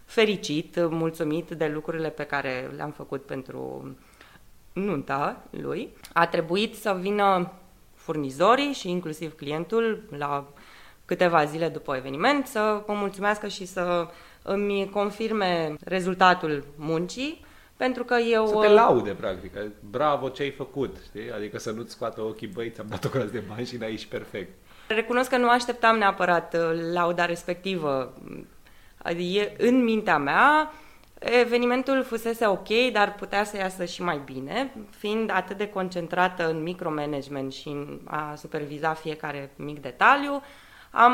fericit, 0.05 0.89
mulțumit 0.89 1.49
de 1.49 1.67
lucrurile 1.67 2.09
pe 2.09 2.23
care 2.23 2.71
le-am 2.75 2.91
făcut 2.91 3.25
pentru 3.25 3.91
nunta 4.73 5.43
lui. 5.49 5.89
A 6.13 6.27
trebuit 6.27 6.75
să 6.75 6.97
vină 7.01 7.51
furnizorii 7.95 8.73
și 8.73 8.89
inclusiv 8.89 9.35
clientul 9.35 10.03
la 10.17 10.47
câteva 11.09 11.45
zile 11.45 11.67
după 11.67 11.95
eveniment 11.95 12.47
să 12.47 12.83
mă 12.87 12.93
mulțumească 12.93 13.47
și 13.47 13.65
să 13.65 14.07
îmi 14.41 14.89
confirme 14.93 15.75
rezultatul 15.83 16.63
muncii 16.75 17.45
pentru 17.77 18.03
că 18.03 18.15
eu... 18.15 18.45
Să 18.45 18.57
te 18.61 18.67
uh, 18.67 18.73
laude, 18.73 19.11
practic. 19.11 19.53
Bravo 19.89 20.29
ce 20.29 20.41
ai 20.41 20.51
făcut, 20.51 20.95
știi? 21.05 21.31
Adică 21.31 21.57
să 21.59 21.71
nu-ți 21.71 21.91
scoată 21.91 22.21
ochii, 22.21 22.47
băi, 22.47 22.69
ți-am 22.69 22.85
dat 22.89 23.05
o 23.05 23.09
groază 23.09 23.31
de 23.31 23.43
bani 23.47 23.65
și 23.65 23.77
n-ai 23.77 23.91
ieșit 23.91 24.09
perfect. 24.09 24.51
Recunosc 24.87 25.29
că 25.29 25.37
nu 25.37 25.49
așteptam 25.49 25.97
neapărat 25.97 26.53
uh, 26.53 26.79
lauda 26.93 27.25
respectivă. 27.25 28.13
E, 29.17 29.51
în 29.57 29.83
mintea 29.83 30.17
mea, 30.17 30.71
evenimentul 31.19 32.03
fusese 32.03 32.47
ok, 32.47 32.67
dar 32.93 33.15
putea 33.15 33.43
să 33.43 33.57
iasă 33.57 33.85
și 33.85 34.01
mai 34.01 34.21
bine, 34.25 34.73
fiind 34.97 35.31
atât 35.33 35.57
de 35.57 35.69
concentrată 35.69 36.49
în 36.49 36.63
micromanagement 36.63 37.53
și 37.53 37.67
în 37.67 37.99
a 38.03 38.33
superviza 38.35 38.93
fiecare 38.93 39.51
mic 39.55 39.81
detaliu. 39.81 40.41
Am 40.91 41.13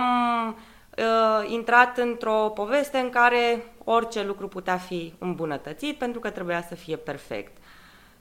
uh, 0.98 1.50
intrat 1.50 1.98
într-o 1.98 2.51
poveste 2.55 2.98
în 2.98 3.10
care 3.10 3.74
orice 3.84 4.24
lucru 4.24 4.48
putea 4.48 4.77
fi 4.77 5.13
îmbunătățit 5.20 5.98
pentru 5.98 6.20
că 6.20 6.29
trebuia 6.29 6.62
să 6.62 6.75
fie 6.75 6.96
perfect. 6.96 7.58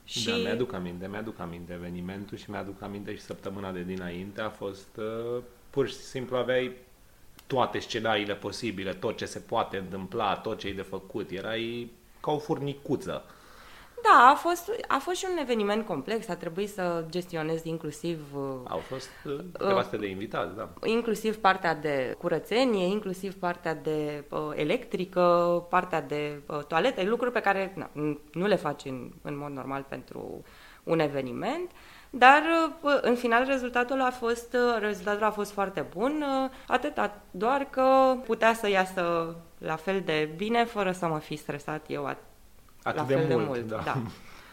Și... 0.05 0.31
Da, 0.31 0.37
mi-aduc 0.37 0.73
aminte, 0.73 1.09
mi-aduc 1.11 1.41
aminte 1.41 1.73
evenimentul 1.73 2.37
și 2.37 2.51
mi-aduc 2.51 2.83
aminte 2.83 3.15
și 3.15 3.21
săptămâna 3.21 3.71
de 3.71 3.83
dinainte 3.83 4.41
a 4.41 4.49
fost 4.49 4.97
uh, 4.97 5.43
pur 5.71 5.89
și 5.89 5.95
simplu 5.95 6.37
aveai 6.37 6.73
toate 7.47 7.79
scenariile 7.79 8.35
posibile, 8.35 8.93
tot 8.93 9.17
ce 9.17 9.25
se 9.25 9.39
poate 9.39 9.77
întâmpla, 9.77 10.37
tot 10.37 10.59
ce 10.59 10.69
e 10.69 10.73
de 10.73 10.83
făcut, 10.83 11.31
erai 11.31 11.91
ca 12.21 12.31
o 12.31 12.39
furnicuță. 12.39 13.25
Da, 14.11 14.31
a 14.31 14.35
fost, 14.35 14.71
a 14.89 14.99
fost 14.99 15.17
și 15.17 15.27
un 15.31 15.37
eveniment 15.37 15.87
complex, 15.87 16.29
a 16.29 16.37
trebuit 16.37 16.69
să 16.69 17.05
gestionez 17.11 17.65
inclusiv... 17.65 18.21
Uh, 18.35 18.43
Au 18.69 18.79
fost 18.79 19.11
uh, 19.25 19.37
câteva 19.53 19.89
uh, 19.93 19.99
de 19.99 20.07
invitați, 20.07 20.57
da. 20.57 20.69
Inclusiv 20.83 21.37
partea 21.37 21.75
de 21.75 22.15
curățenie, 22.19 22.87
inclusiv 22.87 23.35
partea 23.35 23.75
de 23.75 24.25
uh, 24.29 24.39
electrică, 24.55 25.67
partea 25.71 26.03
de 26.03 26.41
uh, 26.47 26.65
toalete, 26.65 27.03
lucruri 27.03 27.33
pe 27.33 27.41
care 27.41 27.73
na, 27.77 27.91
nu 28.33 28.47
le 28.47 28.57
faci 28.57 28.85
în, 28.85 29.11
în 29.23 29.39
mod 29.39 29.51
normal 29.51 29.85
pentru 29.89 30.43
un 30.83 30.99
eveniment. 30.99 31.71
Dar 32.11 32.43
uh, 32.83 32.99
în 33.01 33.15
final 33.15 33.45
rezultatul 33.47 34.01
a 34.01 34.11
fost, 34.11 34.57
rezultatul 34.79 35.25
a 35.25 35.31
fost 35.31 35.53
foarte 35.53 35.87
bun, 35.97 36.25
atât 36.67 37.11
doar 37.31 37.67
că 37.71 38.17
putea 38.27 38.55
să 38.55 38.69
iasă 38.69 39.37
la 39.59 39.77
fel 39.77 40.03
de 40.05 40.31
bine 40.37 40.65
fără 40.65 40.93
să 40.93 41.07
mă 41.07 41.19
fi 41.19 41.37
stresat 41.37 41.85
eu 41.89 42.07
atât 42.07 42.33
Atât 42.85 43.01
la 43.01 43.07
de, 43.07 43.15
fel 43.15 43.27
mult, 43.27 43.39
de 43.39 43.45
mult. 43.45 43.69
Da. 43.69 43.83
da. 43.85 43.97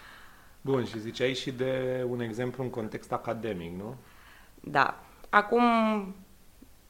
Bun, 0.61 0.85
și 0.85 0.99
ziceai 0.99 1.33
și 1.33 1.51
de 1.51 2.05
un 2.09 2.19
exemplu 2.19 2.63
în 2.63 2.69
context 2.69 3.11
academic, 3.11 3.77
nu? 3.77 3.95
Da. 4.59 5.03
Acum 5.29 5.63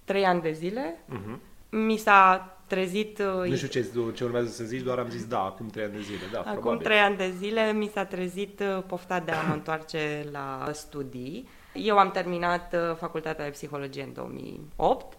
trei 0.04 0.26
ani 0.26 0.42
de 0.42 0.52
zile 0.52 0.96
uh-huh. 1.10 1.38
mi 1.70 1.98
s-a 1.98 2.56
trezit... 2.68 3.20
Uh, 3.20 3.50
nu 3.50 3.56
știu 3.56 3.68
ce, 3.68 3.86
ce 4.14 4.24
urmează 4.24 4.50
să 4.50 4.64
zici, 4.64 4.82
doar 4.82 5.00
am 5.00 5.10
zis 5.10 5.26
da, 5.26 5.40
acum 5.40 5.68
trei 5.68 5.84
ani 5.84 5.94
de 5.94 6.02
zile. 6.02 6.20
Da, 6.32 6.40
acum 6.40 6.52
probabil. 6.52 6.86
trei 6.86 6.98
ani 6.98 7.18
de 7.18 7.34
zile 7.38 7.72
mi 7.72 7.88
s-a 7.94 8.06
trezit 8.06 8.60
uh, 8.60 8.84
pofta 8.88 9.20
de 9.20 9.32
a 9.32 9.42
mă 9.42 9.54
întoarce 9.54 10.26
la 10.32 10.70
studii. 10.74 11.48
Eu 11.74 11.98
am 11.98 12.12
terminat 12.12 12.74
uh, 12.74 12.96
facultatea 12.96 13.46
de 13.46 13.52
psihologie 13.52 14.04
în 14.04 14.14
2008 14.14 15.18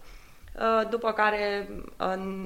după 0.89 1.11
care 1.11 1.69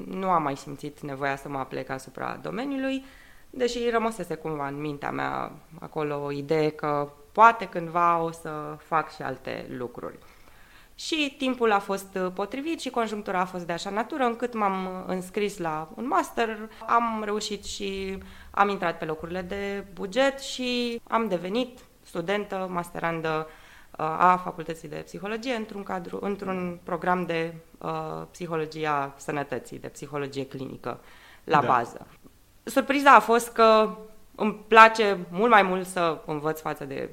nu 0.06 0.28
am 0.28 0.42
mai 0.42 0.56
simțit 0.56 1.00
nevoia 1.00 1.36
să 1.36 1.48
mă 1.48 1.58
aplec 1.58 1.90
asupra 1.90 2.38
domeniului 2.42 3.04
deși 3.50 3.90
rămăsese 3.90 4.34
cumva 4.34 4.66
în 4.66 4.80
mintea 4.80 5.10
mea 5.10 5.52
acolo 5.80 6.24
o 6.24 6.32
idee 6.32 6.68
că 6.68 7.08
poate 7.32 7.64
cândva 7.68 8.22
o 8.22 8.30
să 8.30 8.76
fac 8.78 9.14
și 9.14 9.22
alte 9.22 9.66
lucruri. 9.76 10.18
Și 10.94 11.34
timpul 11.38 11.72
a 11.72 11.78
fost 11.78 12.18
potrivit 12.34 12.80
și 12.80 12.90
conjunctura 12.90 13.40
a 13.40 13.44
fost 13.44 13.66
de 13.66 13.72
așa 13.72 13.90
natură 13.90 14.24
încât 14.24 14.54
m-am 14.54 15.04
înscris 15.06 15.58
la 15.58 15.88
un 15.94 16.06
master, 16.06 16.58
am 16.86 17.22
reușit 17.24 17.64
și 17.64 18.18
am 18.50 18.68
intrat 18.68 18.98
pe 18.98 19.04
locurile 19.04 19.42
de 19.42 19.84
buget 19.94 20.38
și 20.38 21.00
am 21.08 21.28
devenit 21.28 21.78
studentă, 22.02 22.66
masterandă 22.70 23.46
uh, 23.46 23.98
a 23.98 24.40
Facultății 24.44 24.88
de 24.88 25.02
Psihologie 25.04 25.54
într-un, 25.54 25.82
cadru, 25.82 26.18
într-un 26.20 26.78
program 26.82 27.26
de 27.26 27.54
uh, 27.78 28.22
psihologia 28.30 29.14
sănătății, 29.16 29.78
de 29.78 29.88
psihologie 29.88 30.46
clinică 30.46 31.00
la 31.44 31.60
da. 31.60 31.66
bază. 31.66 32.06
Surpriza 32.68 33.14
a 33.14 33.20
fost 33.20 33.52
că 33.52 33.96
îmi 34.34 34.64
place 34.68 35.18
mult 35.30 35.50
mai 35.50 35.62
mult 35.62 35.86
să 35.86 36.22
învăț 36.26 36.60
față 36.60 36.84
de 36.84 37.10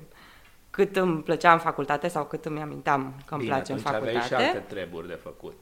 cât 0.69 0.95
îmi 0.95 1.21
plăcea 1.21 1.51
în 1.51 1.59
facultate 1.59 2.07
sau 2.07 2.25
cât 2.25 2.45
îmi 2.45 2.61
aminteam 2.61 3.13
că 3.25 3.33
îmi 3.33 3.43
Bine, 3.43 3.55
place 3.55 3.71
în 3.71 3.77
facultate. 3.77 4.09
aveai 4.09 4.27
și 4.27 4.33
alte 4.33 4.63
treburi 4.67 5.07
de 5.07 5.19
făcut. 5.23 5.53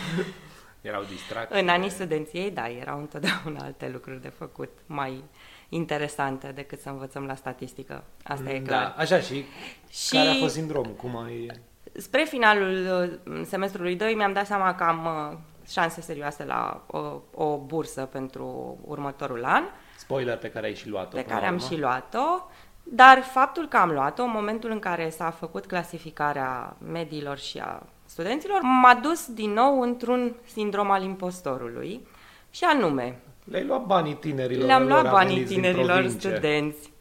erau 0.80 1.02
distracții. 1.02 1.60
În 1.60 1.68
anii 1.68 1.90
studenției, 1.90 2.50
da, 2.50 2.68
erau 2.68 2.98
întotdeauna 2.98 3.64
alte 3.64 3.88
lucruri 3.92 4.22
de 4.22 4.28
făcut, 4.28 4.70
mai 4.86 5.24
interesante 5.68 6.52
decât 6.54 6.80
să 6.80 6.88
învățăm 6.88 7.24
la 7.24 7.34
statistică. 7.34 8.04
Asta 8.24 8.50
e 8.50 8.60
da, 8.60 8.68
clar. 8.68 8.94
Așa 8.96 9.20
și, 9.20 9.44
și 9.90 10.10
care 10.10 10.28
a 10.28 10.34
fost 10.34 10.54
sindromul? 10.54 10.94
Cum 10.94 11.16
ai... 11.16 11.50
Spre 11.92 12.24
finalul 12.28 13.18
uh, 13.26 13.40
semestrului 13.44 13.96
2 13.96 14.14
mi-am 14.14 14.32
dat 14.32 14.46
seama 14.46 14.74
că 14.74 14.84
am 14.84 15.30
uh, 15.32 15.38
șanse 15.68 16.00
serioase 16.00 16.44
la 16.44 16.82
o, 16.86 17.20
o 17.34 17.58
bursă 17.58 18.00
pentru 18.00 18.78
următorul 18.84 19.44
an. 19.44 19.64
Spoiler 19.96 20.38
pe 20.38 20.50
care 20.50 20.66
ai 20.66 20.74
și 20.74 20.88
luat-o. 20.88 21.16
Pe 21.16 21.24
care 21.24 21.46
am 21.46 21.58
și 21.58 21.78
luat-o. 21.78 22.48
Dar 22.82 23.22
faptul 23.22 23.68
că 23.68 23.76
am 23.76 23.90
luat-o 23.90 24.22
în 24.22 24.30
momentul 24.34 24.70
în 24.70 24.78
care 24.78 25.08
s-a 25.08 25.30
făcut 25.30 25.66
clasificarea 25.66 26.76
mediilor 26.90 27.38
și 27.38 27.58
a 27.58 27.82
studenților 28.04 28.60
m-a 28.62 28.94
dus 29.02 29.26
din 29.32 29.52
nou 29.52 29.80
într-un 29.80 30.34
sindrom 30.52 30.90
al 30.90 31.02
impostorului 31.02 32.06
și 32.50 32.64
anume... 32.64 33.20
Le-ai 33.44 33.64
luat 33.64 33.86
banii 33.86 34.14
tinerilor. 34.14 34.66
Le-am 34.66 34.86
luat 34.86 35.10
banii 35.10 35.44
tinerilor 35.44 36.08
studenți 36.08 36.92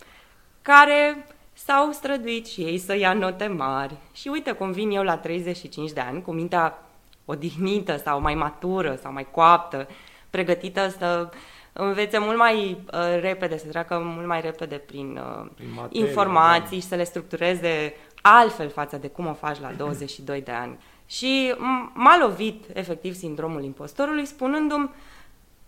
care 0.61 1.27
s-au 1.53 1.91
străduit 1.91 2.47
și 2.47 2.61
ei 2.61 2.77
să 2.77 2.97
ia 2.97 3.13
note 3.13 3.47
mari. 3.47 3.97
Și 4.13 4.27
uite 4.27 4.51
cum 4.51 4.71
vin 4.71 4.91
eu 4.91 5.03
la 5.03 5.17
35 5.17 5.91
de 5.91 5.99
ani 5.99 6.21
cu 6.21 6.31
mintea 6.31 6.84
odihnită 7.25 7.97
sau 7.97 8.21
mai 8.21 8.35
matură 8.35 8.99
sau 9.01 9.11
mai 9.11 9.27
coaptă, 9.31 9.87
pregătită 10.29 10.89
să 10.97 11.29
învețe 11.73 12.17
mult 12.17 12.37
mai 12.37 12.77
uh, 12.93 13.19
repede, 13.21 13.57
să 13.57 13.67
treacă 13.67 14.01
mult 14.03 14.27
mai 14.27 14.41
repede 14.41 14.75
prin, 14.75 15.17
uh, 15.17 15.49
prin 15.55 15.73
materie, 15.75 16.07
informații 16.07 16.77
da. 16.77 16.81
și 16.81 16.87
să 16.87 16.95
le 16.95 17.03
structureze 17.03 17.93
altfel 18.21 18.69
față 18.69 18.97
de 18.97 19.07
cum 19.07 19.27
o 19.27 19.33
faci 19.33 19.59
la 19.59 19.71
22 19.77 20.41
de 20.41 20.51
ani. 20.51 20.77
Și 21.05 21.55
m-a 21.93 22.17
lovit 22.17 22.65
efectiv 22.73 23.13
sindromul 23.13 23.63
impostorului 23.63 24.25
spunându-mi 24.25 24.89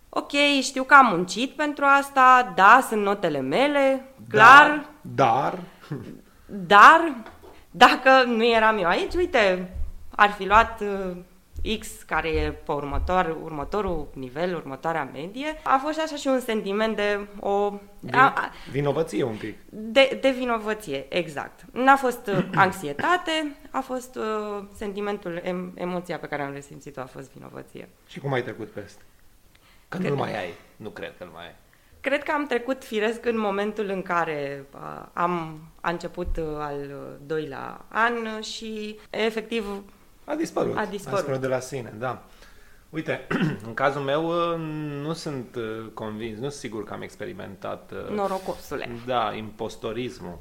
ok, 0.08 0.30
știu 0.60 0.82
că 0.82 0.94
am 0.94 1.06
muncit 1.06 1.50
pentru 1.50 1.84
asta, 1.84 2.52
da, 2.56 2.86
sunt 2.88 3.02
notele 3.02 3.40
mele, 3.40 4.04
clar. 4.30 4.66
Dar, 4.66 4.84
dar... 5.00 5.58
Dar, 6.66 7.14
dacă 7.70 8.24
nu 8.26 8.46
eram 8.46 8.78
eu 8.78 8.88
aici, 8.88 9.14
uite, 9.14 9.70
ar 10.10 10.30
fi 10.30 10.46
luat 10.46 10.80
uh, 10.80 11.16
X, 11.78 11.88
care 12.06 12.28
e 12.28 12.50
pe 12.50 12.72
următor, 12.72 13.36
următorul 13.42 14.08
nivel, 14.14 14.54
următoarea 14.54 15.10
medie, 15.12 15.60
a 15.62 15.80
fost 15.82 16.00
așa 16.00 16.16
și 16.16 16.26
un 16.26 16.40
sentiment 16.40 16.96
de 16.96 17.26
o... 17.40 17.70
Vin, 18.00 18.14
a, 18.14 18.50
vinovăție 18.70 19.22
un 19.22 19.36
pic. 19.36 19.56
De, 19.70 20.18
de 20.20 20.30
vinovăție, 20.30 21.06
exact. 21.08 21.64
N-a 21.72 21.96
fost 21.96 22.26
uh, 22.26 22.48
anxietate, 22.64 23.56
a 23.70 23.80
fost 23.80 24.16
uh, 24.16 24.64
sentimentul, 24.76 25.40
em, 25.42 25.72
emoția 25.74 26.18
pe 26.18 26.26
care 26.26 26.42
am 26.42 26.52
resimțit-o 26.52 27.00
a 27.00 27.04
fost 27.04 27.32
vinovăție. 27.32 27.88
Și 28.06 28.20
cum 28.20 28.32
ai 28.32 28.42
trecut 28.42 28.68
peste? 28.68 29.02
Că 29.88 29.98
nu-l 29.98 30.14
mai 30.14 30.38
ai. 30.38 30.52
Nu 30.76 30.88
cred 30.88 31.14
că-l 31.18 31.30
mai 31.32 31.44
ai. 31.44 31.54
Cred 32.00 32.22
că 32.22 32.32
am 32.32 32.46
trecut 32.46 32.84
firesc 32.84 33.26
în 33.26 33.38
momentul 33.38 33.88
în 33.88 34.02
care 34.02 34.64
uh, 34.74 35.06
am 35.12 35.60
a 35.80 35.90
început 35.90 36.36
uh, 36.36 36.44
al 36.58 36.90
doilea 37.26 37.84
an 37.88 38.40
și 38.40 38.98
efectiv 39.10 39.82
a 40.28 40.34
dispărut. 40.34 40.76
A 40.76 40.84
dispărut. 40.84 41.18
A 41.18 41.20
dispărut 41.20 41.40
de 41.40 41.46
la 41.46 41.60
sine, 41.60 41.94
da. 41.98 42.24
Uite, 42.90 43.26
în 43.66 43.74
cazul 43.74 44.02
meu 44.02 44.26
uh, 44.26 44.58
nu 45.02 45.12
sunt 45.12 45.54
uh, 45.54 45.86
convins, 45.94 46.34
nu 46.34 46.48
sunt 46.48 46.52
sigur 46.52 46.84
că 46.84 46.92
am 46.92 47.02
experimentat... 47.02 47.92
Uh, 47.92 48.14
Norocosule. 48.14 48.90
Da, 49.06 49.34
impostorismul. 49.34 50.38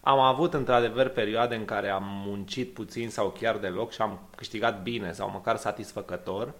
Am 0.00 0.18
avut 0.18 0.54
într-adevăr 0.54 1.08
perioade 1.08 1.54
în 1.54 1.64
care 1.64 1.88
am 1.88 2.04
muncit 2.04 2.74
puțin 2.74 3.10
sau 3.10 3.30
chiar 3.40 3.56
deloc 3.56 3.92
și 3.92 4.02
am 4.02 4.20
câștigat 4.36 4.82
bine 4.82 5.12
sau 5.12 5.30
măcar 5.30 5.56
satisfăcător 5.56 6.54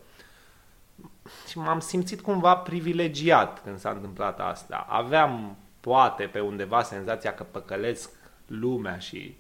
și 1.49 1.59
m-am 1.59 1.81
simțit 1.81 2.21
cumva 2.21 2.57
privilegiat 2.57 3.63
când 3.63 3.79
s-a 3.79 3.91
întâmplat 3.91 4.41
asta. 4.41 4.87
Aveam 4.89 5.57
poate 5.81 6.25
pe 6.25 6.41
undeva 6.41 6.83
senzația 6.83 7.35
că 7.35 7.43
păcălesc 7.43 8.11
lumea 8.47 8.99
și 8.99 9.37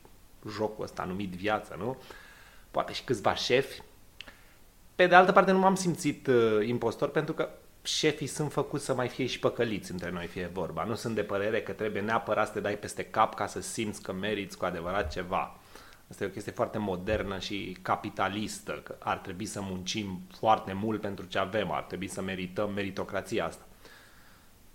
jocul 0.49 0.85
ăsta 0.85 1.04
numit 1.04 1.31
viață, 1.31 1.75
nu? 1.78 1.97
Poate 2.73 2.93
și 2.93 3.05
câțiva 3.05 3.35
șefi. 3.35 3.83
Pe 4.95 5.07
de 5.07 5.14
altă 5.14 5.33
parte 5.33 5.50
nu 5.50 5.59
m-am 5.59 5.75
simțit 5.75 6.26
uh, 6.26 6.67
impostor 6.67 7.09
pentru 7.09 7.35
că 7.35 7.49
șefii 7.83 8.26
sunt 8.26 8.52
făcuți 8.52 8.85
să 8.85 8.95
mai 8.95 9.09
fie 9.09 9.26
și 9.26 9.38
păcăliți 9.38 9.91
între 9.91 10.11
noi, 10.11 10.26
fie 10.26 10.50
vorba. 10.52 10.85
Nu 10.85 10.95
sunt 10.95 11.14
de 11.14 11.23
părere 11.23 11.62
că 11.62 11.73
trebuie 11.73 12.02
neapărat 12.02 12.47
să 12.47 12.52
te 12.52 12.61
dai 12.61 12.79
peste 12.79 13.05
cap 13.05 13.35
ca 13.35 13.47
să 13.47 13.61
simți 13.61 14.02
că 14.02 14.12
meriți 14.12 14.59
cu 14.59 14.64
adevărat 14.64 15.12
ceva. 15.12 15.57
Asta 16.11 16.25
e 16.25 16.26
o 16.26 16.31
chestie 16.31 16.52
foarte 16.52 16.79
modernă 16.79 17.38
și 17.38 17.76
capitalistă, 17.83 18.81
că 18.85 18.97
ar 18.99 19.17
trebui 19.19 19.47
să 19.47 19.61
muncim 19.61 20.21
foarte 20.38 20.73
mult 20.73 21.00
pentru 21.00 21.25
ce 21.25 21.38
avem, 21.38 21.71
ar 21.71 21.83
trebui 21.83 22.09
să 22.09 22.23
merităm 22.23 22.73
meritocrația 22.73 23.47
asta. 23.47 23.62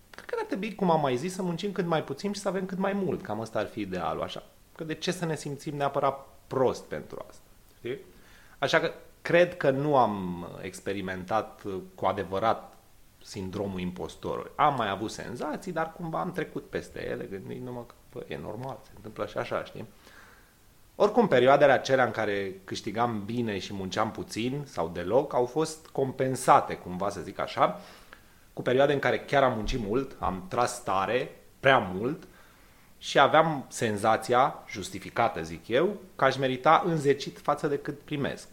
Cred 0.09 0.25
că 0.29 0.35
ar 0.39 0.45
trebui, 0.45 0.75
cum 0.75 0.89
am 0.89 1.01
mai 1.01 1.17
zis, 1.17 1.33
să 1.33 1.41
muncim 1.41 1.71
cât 1.71 1.85
mai 1.85 2.03
puțin 2.03 2.33
și 2.33 2.39
să 2.39 2.47
avem 2.47 2.65
cât 2.65 2.77
mai 2.77 2.93
mult. 2.93 3.21
Cam 3.21 3.41
asta 3.41 3.59
ar 3.59 3.67
fi 3.67 3.79
idealul, 3.79 4.21
așa. 4.21 4.43
Că 4.75 4.83
de 4.83 4.93
ce 4.93 5.11
să 5.11 5.25
ne 5.25 5.35
simțim 5.35 5.75
neapărat 5.75 6.27
prost 6.47 6.83
pentru 6.83 7.25
asta? 7.27 7.41
Știi? 7.77 7.97
Așa 8.59 8.79
că 8.79 8.91
cred 9.21 9.57
că 9.57 9.69
nu 9.69 9.97
am 9.97 10.47
experimentat 10.61 11.61
cu 11.95 12.05
adevărat 12.05 12.77
sindromul 13.23 13.79
impostorului. 13.79 14.51
Am 14.55 14.75
mai 14.75 14.89
avut 14.89 15.11
senzații, 15.11 15.71
dar 15.71 15.93
cumva 15.93 16.19
am 16.19 16.31
trecut 16.31 16.69
peste 16.69 17.07
ele, 17.09 17.23
gândind 17.23 17.65
numai 17.65 17.83
că 17.87 17.93
bă, 18.11 18.25
e 18.27 18.37
normal, 18.37 18.79
se 18.83 18.91
întâmplă 18.95 19.25
și 19.25 19.37
așa, 19.37 19.63
știi? 19.63 19.87
Oricum, 20.95 21.27
perioadele 21.27 21.71
acelea 21.71 22.05
în 22.05 22.11
care 22.11 22.61
câștigam 22.63 23.23
bine 23.25 23.59
și 23.59 23.73
munceam 23.73 24.11
puțin 24.11 24.63
sau 24.65 24.89
deloc 24.93 25.33
au 25.33 25.45
fost 25.45 25.87
compensate, 25.87 26.75
cumva 26.75 27.09
să 27.09 27.21
zic 27.21 27.39
așa, 27.39 27.79
cu 28.53 28.61
perioade 28.61 28.93
în 28.93 28.99
care 28.99 29.19
chiar 29.19 29.43
am 29.43 29.53
muncit 29.53 29.79
mult, 29.79 30.15
am 30.19 30.45
tras 30.47 30.83
tare, 30.83 31.35
prea 31.59 31.77
mult 31.77 32.27
și 32.97 33.19
aveam 33.19 33.65
senzația, 33.67 34.63
justificată 34.69 35.41
zic 35.41 35.67
eu, 35.67 35.97
că 36.15 36.25
aș 36.25 36.37
merita 36.37 36.83
înzecit 36.85 37.39
față 37.39 37.67
de 37.67 37.77
cât 37.77 37.99
primesc. 37.99 38.47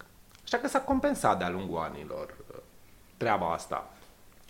Așa 0.45 0.57
că 0.57 0.69
s-a 0.69 0.81
compensat 0.81 1.39
de-a 1.39 1.51
lungul 1.51 1.79
anilor 1.79 2.35
uh, 2.51 2.57
treaba 3.17 3.53
asta. 3.53 3.91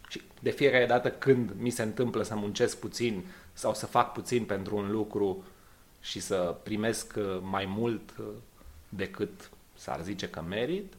Și 0.09 0.23
de 0.41 0.51
fiecare 0.51 0.87
dată 0.87 1.11
când 1.11 1.51
mi 1.57 1.71
se 1.71 1.83
întâmplă 1.83 2.23
să 2.23 2.35
muncesc 2.35 2.79
puțin 2.79 3.25
sau 3.53 3.75
să 3.75 3.87
fac 3.87 4.13
puțin 4.13 4.45
pentru 4.45 4.77
un 4.77 4.91
lucru 4.91 5.45
și 6.01 6.21
să 6.21 6.57
primesc 6.63 7.15
uh, 7.17 7.39
mai 7.43 7.65
mult 7.67 8.15
uh, 8.19 8.27
decât 8.89 9.51
s-ar 9.75 10.01
zice 10.03 10.29
că 10.29 10.43
merit, 10.43 10.93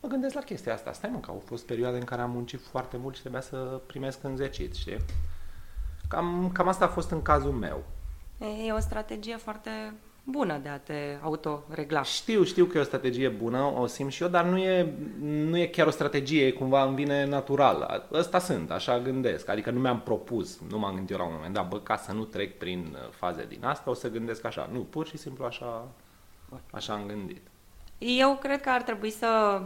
mă 0.00 0.08
gândesc 0.08 0.34
la 0.34 0.40
chestia 0.40 0.74
asta. 0.74 0.92
Stai 0.92 1.10
mă, 1.12 1.18
că 1.18 1.30
au 1.30 1.42
fost 1.46 1.66
perioade 1.66 1.96
în 1.96 2.04
care 2.04 2.22
am 2.22 2.30
muncit 2.30 2.60
foarte 2.60 2.96
mult 2.96 3.14
și 3.14 3.20
trebuia 3.20 3.40
să 3.40 3.80
primesc 3.86 4.24
înzecit, 4.24 4.74
știi? 4.74 4.96
Cam, 6.08 6.50
cam 6.52 6.68
asta 6.68 6.84
a 6.84 6.88
fost 6.88 7.10
în 7.10 7.22
cazul 7.22 7.52
meu. 7.52 7.84
E 8.40 8.72
o 8.72 8.78
strategie 8.78 9.36
foarte 9.36 9.70
bună 10.24 10.58
de 10.62 10.68
a 10.68 10.78
te 10.78 11.18
autoregla. 11.22 12.02
Știu, 12.02 12.44
știu 12.44 12.64
că 12.64 12.78
e 12.78 12.80
o 12.80 12.84
strategie 12.84 13.28
bună, 13.28 13.62
o 13.62 13.86
simt 13.86 14.12
și 14.12 14.22
eu, 14.22 14.28
dar 14.28 14.44
nu 14.44 14.58
e, 14.58 14.94
nu 15.20 15.58
e 15.58 15.66
chiar 15.66 15.86
o 15.86 15.90
strategie, 15.90 16.52
cumva 16.52 16.84
îmi 16.84 16.94
vine 16.94 17.26
natural. 17.26 18.08
Ăsta 18.12 18.38
sunt, 18.38 18.70
așa 18.70 18.98
gândesc. 18.98 19.48
Adică 19.48 19.70
nu 19.70 19.80
mi-am 19.80 20.00
propus, 20.00 20.60
nu 20.70 20.78
m-am 20.78 20.94
gândit 20.94 21.10
eu 21.10 21.18
la 21.18 21.24
un 21.24 21.32
moment 21.34 21.54
dat, 21.54 21.68
bă, 21.68 21.80
ca 21.80 21.96
să 21.96 22.12
nu 22.12 22.24
trec 22.24 22.58
prin 22.58 22.86
uh, 22.92 23.10
faze 23.10 23.46
din 23.48 23.64
asta, 23.64 23.90
o 23.90 23.94
să 23.94 24.10
gândesc 24.10 24.44
așa. 24.44 24.68
Nu, 24.72 24.80
pur 24.80 25.06
și 25.06 25.16
simplu 25.16 25.44
așa, 25.44 25.88
așa 26.70 26.92
am 26.92 27.06
gândit. 27.06 27.42
Eu 27.98 28.36
cred 28.36 28.60
că 28.60 28.68
ar 28.68 28.82
trebui 28.82 29.10
să 29.10 29.62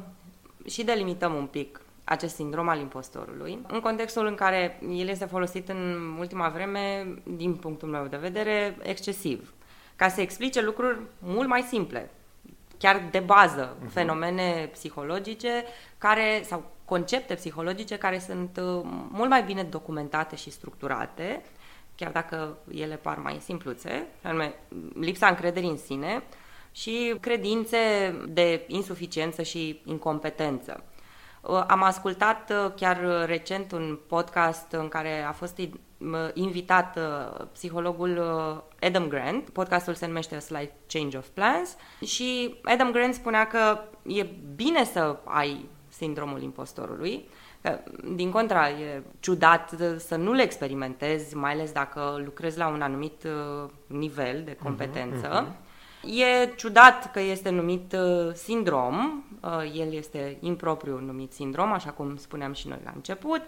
și 0.67 0.85
delimităm 0.85 1.35
un 1.35 1.47
pic 1.47 1.81
acest 2.05 2.35
sindrom 2.35 2.69
al 2.69 2.79
impostorului, 2.79 3.59
în 3.69 3.81
contextul 3.81 4.27
în 4.27 4.35
care 4.35 4.81
el 4.91 5.09
este 5.09 5.25
folosit 5.25 5.69
în 5.69 6.15
ultima 6.19 6.49
vreme, 6.49 7.15
din 7.25 7.55
punctul 7.55 7.89
meu 7.89 8.07
de 8.07 8.17
vedere, 8.17 8.77
excesiv, 8.83 9.53
ca 9.97 10.09
să 10.09 10.21
explice 10.21 10.63
lucruri 10.63 10.99
mult 11.19 11.49
mai 11.49 11.63
simple, 11.63 12.11
chiar 12.79 13.03
de 13.11 13.19
bază, 13.19 13.77
uh-huh. 13.77 13.93
fenomene 13.93 14.69
psihologice 14.73 15.65
care, 15.99 16.43
sau 16.45 16.73
concepte 16.85 17.35
psihologice 17.35 17.99
care 17.99 18.19
sunt 18.19 18.61
uh, 18.63 18.81
mult 19.11 19.29
mai 19.29 19.43
bine 19.43 19.63
documentate 19.63 20.37
și 20.37 20.51
structurate, 20.51 21.43
chiar 21.97 22.11
dacă 22.11 22.57
ele 22.75 22.95
par 22.95 23.19
mai 23.19 23.39
simpluțe, 23.41 24.07
anume 24.23 24.55
lipsa 25.01 25.27
încrederii 25.27 25.69
în 25.69 25.77
sine 25.77 26.23
și 26.73 27.15
credințe 27.21 27.79
de 28.29 28.65
insuficiență 28.67 29.43
și 29.43 29.81
incompetență. 29.85 30.85
Uh, 31.47 31.65
am 31.67 31.83
ascultat 31.83 32.51
uh, 32.51 32.73
chiar 32.77 33.25
recent 33.27 33.73
un 33.73 33.99
podcast 34.07 34.73
în 34.73 34.89
care 34.89 35.23
a 35.23 35.33
fost 35.33 35.61
invitat 36.35 36.97
uh, 36.97 37.47
psihologul 37.53 38.19
Adam 38.81 39.09
Grant. 39.09 39.51
Podcastul 39.51 39.95
se 39.95 40.07
numește 40.07 40.35
A 40.35 40.39
Slight 40.39 40.73
Change 40.87 41.17
of 41.17 41.27
Plans 41.27 41.77
și 42.05 42.55
Adam 42.63 42.91
Grant 42.91 43.15
spunea 43.15 43.47
că 43.47 43.79
e 44.03 44.27
bine 44.55 44.85
să 44.85 45.17
ai 45.25 45.69
sindromul 45.89 46.43
impostorului, 46.43 47.29
din 48.15 48.31
contra, 48.31 48.71
e 48.71 49.03
ciudat 49.21 49.75
să 49.99 50.17
nu 50.17 50.33
le 50.33 50.43
experimentezi, 50.43 51.37
mai 51.37 51.53
ales 51.53 51.73
dacă 51.73 52.21
lucrezi 52.25 52.59
la 52.59 52.69
un 52.69 52.83
anumit 52.83 53.27
nivel 53.87 54.43
de 54.45 54.57
mhm, 54.57 54.65
competență. 54.65 55.29
Uh-huh, 55.29 55.49
uh-huh. 55.49 55.64
E 56.07 56.53
ciudat 56.57 57.13
că 57.13 57.21
este 57.21 57.51
numit 57.51 57.93
uh, 57.93 58.33
sindrom, 58.35 59.25
uh, 59.41 59.73
el 59.75 59.93
este 59.93 60.37
impropriu 60.41 60.99
numit 60.99 61.33
sindrom, 61.33 61.73
așa 61.73 61.91
cum 61.91 62.17
spuneam 62.17 62.53
și 62.53 62.69
noi 62.69 62.81
la 62.85 62.93
început, 62.95 63.43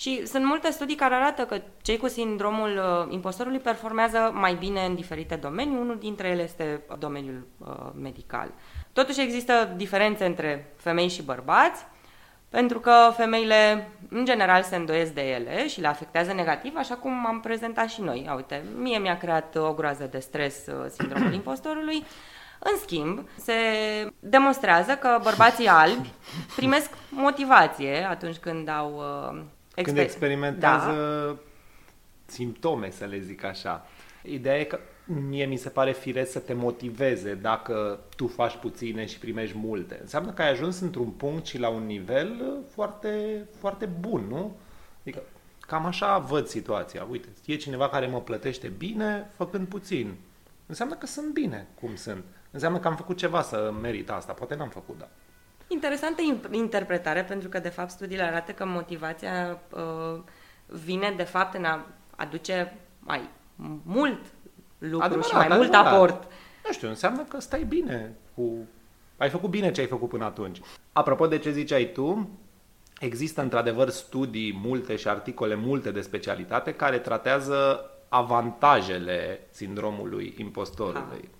și 0.00 0.26
sunt 0.26 0.44
multe 0.44 0.70
studii 0.70 0.94
care 0.94 1.14
arată 1.14 1.42
că 1.42 1.60
cei 1.82 1.96
cu 1.96 2.08
sindromul 2.08 2.76
uh, 2.76 3.12
impostorului 3.12 3.58
performează 3.58 4.30
mai 4.34 4.54
bine 4.54 4.84
în 4.84 4.94
diferite 4.94 5.34
domenii, 5.34 5.78
unul 5.78 5.98
dintre 5.98 6.28
ele 6.28 6.42
este 6.42 6.82
domeniul 6.98 7.46
uh, 7.58 7.68
medical. 8.00 8.50
Totuși 8.92 9.20
există 9.20 9.74
diferențe 9.76 10.24
între 10.24 10.74
femei 10.76 11.08
și 11.08 11.22
bărbați, 11.22 11.86
pentru 12.48 12.80
că 12.80 12.92
femeile, 13.16 13.88
în 14.08 14.24
general, 14.24 14.62
se 14.62 14.76
îndoiesc 14.76 15.12
de 15.12 15.30
ele 15.30 15.68
și 15.68 15.80
le 15.80 15.86
afectează 15.86 16.32
negativ, 16.32 16.72
așa 16.76 16.94
cum 16.94 17.26
am 17.26 17.40
prezentat 17.40 17.88
și 17.88 18.00
noi. 18.00 18.30
Uite, 18.36 18.64
mie 18.76 18.98
mi-a 18.98 19.18
creat 19.18 19.56
o 19.56 19.72
groază 19.72 20.08
de 20.10 20.18
stres 20.18 20.66
uh, 20.66 20.86
sindromul 20.98 21.32
impostorului. 21.32 22.04
În 22.58 22.76
schimb, 22.80 23.28
se 23.36 23.52
demonstrează 24.20 24.92
că 24.92 25.18
bărbații 25.22 25.66
albi 25.66 26.12
primesc 26.56 26.90
motivație 27.10 28.06
atunci 28.10 28.36
când 28.36 28.68
au 28.68 28.94
uh, 28.96 29.40
exper- 29.74 29.84
când 29.84 29.98
experimentează 29.98 30.90
da. 31.26 31.36
simptome, 32.26 32.90
să 32.90 33.04
le 33.04 33.18
zic 33.18 33.44
așa. 33.44 33.86
Ideea 34.22 34.58
e 34.58 34.64
că 34.64 34.78
mie 35.08 35.44
mi 35.44 35.56
se 35.56 35.68
pare 35.68 35.92
firesc 35.92 36.32
să 36.32 36.38
te 36.38 36.52
motiveze 36.52 37.34
dacă 37.34 38.00
tu 38.16 38.26
faci 38.26 38.56
puține 38.56 39.06
și 39.06 39.18
primești 39.18 39.56
multe. 39.58 39.98
Înseamnă 40.00 40.30
că 40.32 40.42
ai 40.42 40.50
ajuns 40.50 40.80
într-un 40.80 41.10
punct 41.10 41.46
și 41.46 41.58
la 41.58 41.68
un 41.68 41.86
nivel 41.86 42.58
foarte, 42.68 43.44
foarte 43.58 43.86
bun, 43.86 44.24
nu? 44.28 44.56
Adică 45.00 45.22
cam 45.60 45.86
așa 45.86 46.18
văd 46.18 46.46
situația. 46.46 47.06
Uite, 47.10 47.28
e 47.44 47.56
cineva 47.56 47.88
care 47.88 48.06
mă 48.06 48.20
plătește 48.20 48.68
bine 48.68 49.30
făcând 49.36 49.66
puțin. 49.66 50.14
Înseamnă 50.66 50.94
că 50.94 51.06
sunt 51.06 51.32
bine 51.32 51.66
cum 51.80 51.94
sunt. 51.94 52.24
Înseamnă 52.50 52.78
că 52.78 52.88
am 52.88 52.96
făcut 52.96 53.16
ceva 53.16 53.42
să 53.42 53.74
merit 53.80 54.10
asta. 54.10 54.32
Poate 54.32 54.54
n-am 54.54 54.68
făcut, 54.68 54.98
da. 54.98 55.08
Interesantă 55.68 56.22
interpretare, 56.50 57.24
pentru 57.24 57.48
că, 57.48 57.58
de 57.58 57.68
fapt, 57.68 57.90
studiile 57.90 58.22
arată 58.22 58.52
că 58.52 58.66
motivația 58.66 59.60
uh, 59.70 60.22
vine, 60.66 61.14
de 61.16 61.22
fapt, 61.22 61.54
în 61.54 61.64
a 61.64 61.86
aduce 62.16 62.76
mai 62.98 63.28
mult 63.82 64.20
lucru 64.78 65.04
adevărat, 65.04 65.28
și 65.28 65.34
mai 65.34 65.46
adevărat. 65.46 65.70
mult 65.70 65.86
aport. 65.86 66.32
Nu 66.66 66.72
știu, 66.72 66.88
înseamnă 66.88 67.22
că 67.22 67.40
stai 67.40 67.64
bine 67.64 68.16
cu... 68.34 68.66
Ai 69.16 69.28
făcut 69.28 69.50
bine 69.50 69.70
ce 69.70 69.80
ai 69.80 69.86
făcut 69.86 70.08
până 70.08 70.24
atunci. 70.24 70.60
Apropo 70.92 71.26
de 71.26 71.38
ce 71.38 71.50
ziceai 71.50 71.90
tu, 71.92 72.28
există 73.00 73.42
într-adevăr 73.42 73.88
studii 73.88 74.58
multe 74.62 74.96
și 74.96 75.08
articole 75.08 75.54
multe 75.54 75.90
de 75.90 76.00
specialitate 76.00 76.74
care 76.74 76.98
tratează 76.98 77.90
avantajele 78.08 79.46
sindromului 79.50 80.34
impostorului. 80.38 81.28
Ha. 81.30 81.36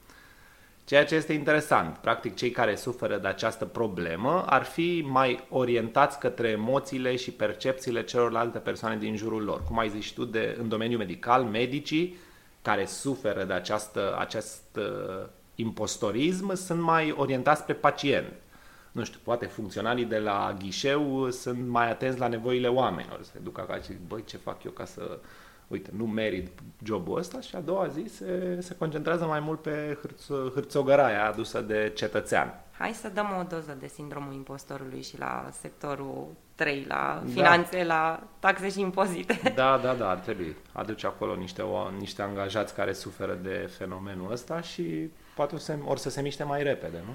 Ceea 0.85 1.05
ce 1.05 1.15
este 1.15 1.33
interesant, 1.33 1.97
practic 1.97 2.35
cei 2.35 2.51
care 2.51 2.75
suferă 2.75 3.19
de 3.19 3.29
această 3.29 3.65
problemă 3.65 4.45
ar 4.47 4.63
fi 4.63 5.05
mai 5.09 5.47
orientați 5.49 6.19
către 6.19 6.49
emoțiile 6.49 7.17
și 7.17 7.31
percepțiile 7.31 8.05
celorlalte 8.05 8.59
persoane 8.59 8.97
din 8.97 9.17
jurul 9.17 9.43
lor. 9.43 9.63
Cum 9.65 9.79
ai 9.79 9.89
zis 9.89 10.11
tu, 10.11 10.25
de, 10.25 10.57
în 10.61 10.69
domeniul 10.69 10.99
medical, 10.99 11.43
medicii 11.43 12.17
care 12.69 12.85
suferă 12.85 13.45
de 13.45 13.53
această, 13.53 14.17
acest 14.19 14.63
uh, 14.77 15.29
impostorism 15.55 16.55
sunt 16.55 16.81
mai 16.81 17.15
orientați 17.17 17.65
pe 17.65 17.73
pacient. 17.73 18.33
Nu 18.93 19.05
știu, 19.05 19.19
poate 19.23 19.47
funcționarii 19.47 20.05
de 20.05 20.19
la 20.19 20.57
ghișeu 20.59 21.31
sunt 21.31 21.69
mai 21.69 21.91
atenți 21.91 22.19
la 22.19 22.29
nevoile 22.29 22.69
oamenilor. 22.69 23.23
Se 23.23 23.39
duc 23.43 23.59
acasă 23.59 23.81
și 23.81 23.87
zic, 23.87 24.07
băi, 24.07 24.25
ce 24.25 24.37
fac 24.37 24.65
eu 24.65 24.71
ca 24.71 24.85
să, 24.85 25.19
uite, 25.69 25.91
nu 25.97 26.07
merit 26.07 26.49
jobul 26.85 27.19
ăsta 27.19 27.41
și 27.41 27.57
a 27.57 27.61
doua 27.61 27.87
zi 27.87 28.05
se, 28.15 28.59
se 28.61 28.77
concentrează 28.77 29.25
mai 29.25 29.41
mult 29.41 29.63
pe 29.63 29.99
hârț, 30.01 30.27
hârțogăraia 30.55 31.29
adusă 31.29 31.61
de 31.61 31.93
cetățean. 31.95 32.65
Hai 32.79 32.93
să 32.93 33.09
dăm 33.09 33.27
o 33.41 33.43
doză 33.43 33.77
de 33.81 33.87
sindromul 33.87 34.35
impostorului 34.35 35.03
și 35.03 35.19
la 35.19 35.49
sectorul 35.61 36.27
3, 36.59 36.85
la 36.89 37.23
da. 37.25 37.31
finanțe, 37.33 37.85
da. 37.85 37.95
la 37.95 38.21
taxe 38.39 38.71
și 38.71 38.81
impozite. 38.81 39.41
Da, 39.55 39.81
da, 39.83 39.93
da, 39.93 40.11
ar 40.11 40.17
trebui. 40.17 40.57
Aduce 40.73 41.07
acolo 41.07 41.35
niște, 41.35 41.63
o, 41.63 41.91
niște 41.99 42.23
angajați 42.23 42.75
care 42.75 42.93
suferă 42.93 43.39
de 43.43 43.71
fenomenul 43.79 44.33
ăsta 44.33 44.61
și 44.61 45.11
poate 45.35 45.55
o 45.55 45.59
să, 45.59 45.77
or 45.85 45.99
să 45.99 46.11
se 46.11 46.21
miște 46.21 46.45
mai 46.45 46.63
repede, 46.63 46.97
nu? 47.07 47.15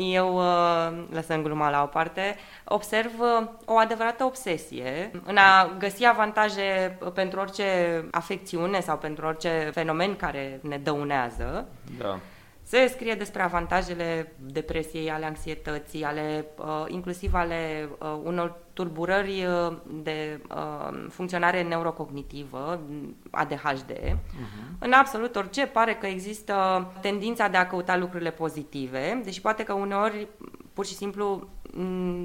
Eu, 0.00 0.36
uh, 0.36 1.04
lăsând 1.10 1.42
gluma 1.42 1.70
la 1.70 1.82
o 1.82 1.86
parte, 1.86 2.36
observ 2.64 3.12
uh, 3.20 3.48
o 3.64 3.78
adevărată 3.78 4.24
obsesie 4.24 5.10
în 5.24 5.36
a 5.36 5.76
găsi 5.78 6.06
avantaje 6.06 6.98
pentru 7.14 7.40
orice 7.40 7.64
afecțiune 8.10 8.80
sau 8.80 8.98
pentru 8.98 9.26
orice 9.26 9.70
fenomen 9.72 10.16
care 10.16 10.60
ne 10.62 10.78
dăunează. 10.78 11.68
Da. 11.98 12.18
Se 12.62 12.86
scrie 12.86 13.14
despre 13.14 13.42
avantajele 13.42 14.32
depresiei, 14.38 15.10
ale 15.10 15.24
anxietății, 15.24 16.04
ale, 16.04 16.44
uh, 16.56 16.84
inclusiv 16.88 17.34
ale 17.34 17.88
uh, 17.98 18.20
unor 18.22 18.56
tulburări 18.78 19.44
uh, 19.44 19.76
de 20.02 20.40
uh, 20.54 21.06
funcționare 21.10 21.62
neurocognitivă, 21.62 22.80
ADHD. 23.30 23.92
Uh-huh. 23.92 24.12
Mhm. 24.12 24.76
În 24.78 24.92
absolut 24.92 25.36
orice 25.36 25.66
pare 25.66 25.94
că 25.94 26.06
există 26.06 26.86
tendința 27.00 27.48
de 27.48 27.56
a 27.56 27.66
căuta 27.66 27.96
lucrurile 27.96 28.30
pozitive, 28.30 29.20
deși 29.24 29.40
poate 29.40 29.62
că 29.62 29.72
uneori 29.72 30.28
pur 30.72 30.86
și 30.86 30.94
simplu 30.94 31.48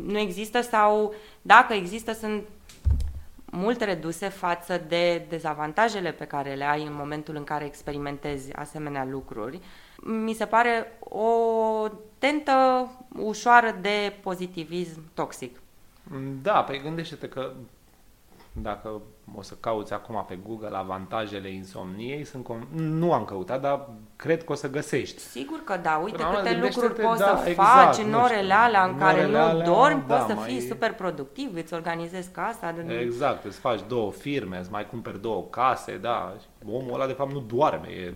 nu 0.06 0.18
există 0.18 0.62
sau 0.62 1.14
dacă 1.42 1.74
există 1.74 2.14
sunt 2.14 2.44
mult 3.46 3.82
reduse 3.82 4.28
față 4.28 4.82
de 4.88 5.26
dezavantajele 5.30 6.12
pe 6.12 6.26
care 6.26 6.54
le 6.54 6.64
ai 6.64 6.84
în 6.84 6.94
momentul 6.96 7.36
în 7.36 7.44
care 7.44 7.66
experimentezi 7.66 8.54
asemenea 8.54 9.06
lucruri. 9.06 9.60
Mi 9.98 10.34
se 10.34 10.46
pare 10.46 10.98
o 11.00 11.28
tentă 12.18 12.90
ușoară 13.16 13.78
de 13.82 14.14
pozitivism 14.22 15.02
toxic. 15.14 15.63
Da, 16.42 16.64
păi 16.64 16.82
gândește-te 16.82 17.30
că 17.30 17.54
dacă 18.62 19.02
o 19.36 19.42
să 19.42 19.54
cauți 19.60 19.94
acum 19.94 20.26
pe 20.28 20.40
Google 20.46 20.78
avantajele 20.78 21.50
insomniei, 21.50 22.24
sunt 22.24 22.44
com- 22.44 22.68
nu 22.76 23.14
am 23.14 23.26
căutat, 23.26 23.62
dar 23.62 23.90
cred 24.16 24.44
că 24.44 24.52
o 24.52 24.56
să 24.56 24.70
găsești. 24.70 25.20
Sigur 25.20 25.64
că 25.64 25.80
da, 25.82 26.02
uite 26.04 26.24
Până 26.24 26.38
câte 26.38 26.60
lucruri 26.62 27.02
poți 27.02 27.20
da, 27.20 27.40
să 27.44 27.50
exact, 27.50 27.96
faci 27.96 28.06
în 28.06 28.14
orele 28.14 28.54
alea 28.54 28.84
în 28.84 28.98
care 28.98 29.28
nu 29.28 29.38
alea, 29.38 29.66
dormi, 29.66 30.04
da, 30.08 30.16
poți 30.16 30.28
să 30.28 30.34
mai... 30.34 30.50
fii 30.50 30.62
super 30.62 30.94
productiv, 30.94 31.56
îți 31.56 31.74
organizezi 31.74 32.32
casa. 32.32 32.72
De... 32.72 32.94
Exact, 32.94 33.46
îți 33.46 33.60
faci 33.60 33.80
două 33.88 34.12
firme, 34.12 34.58
îți 34.60 34.72
mai 34.72 34.88
cumperi 34.88 35.22
două 35.22 35.44
case, 35.50 35.98
da, 35.98 36.34
omul 36.72 36.94
ăla 36.94 37.06
de 37.06 37.14
fapt 37.14 37.32
nu 37.32 37.40
doarme. 37.40 37.88
E 37.88 38.14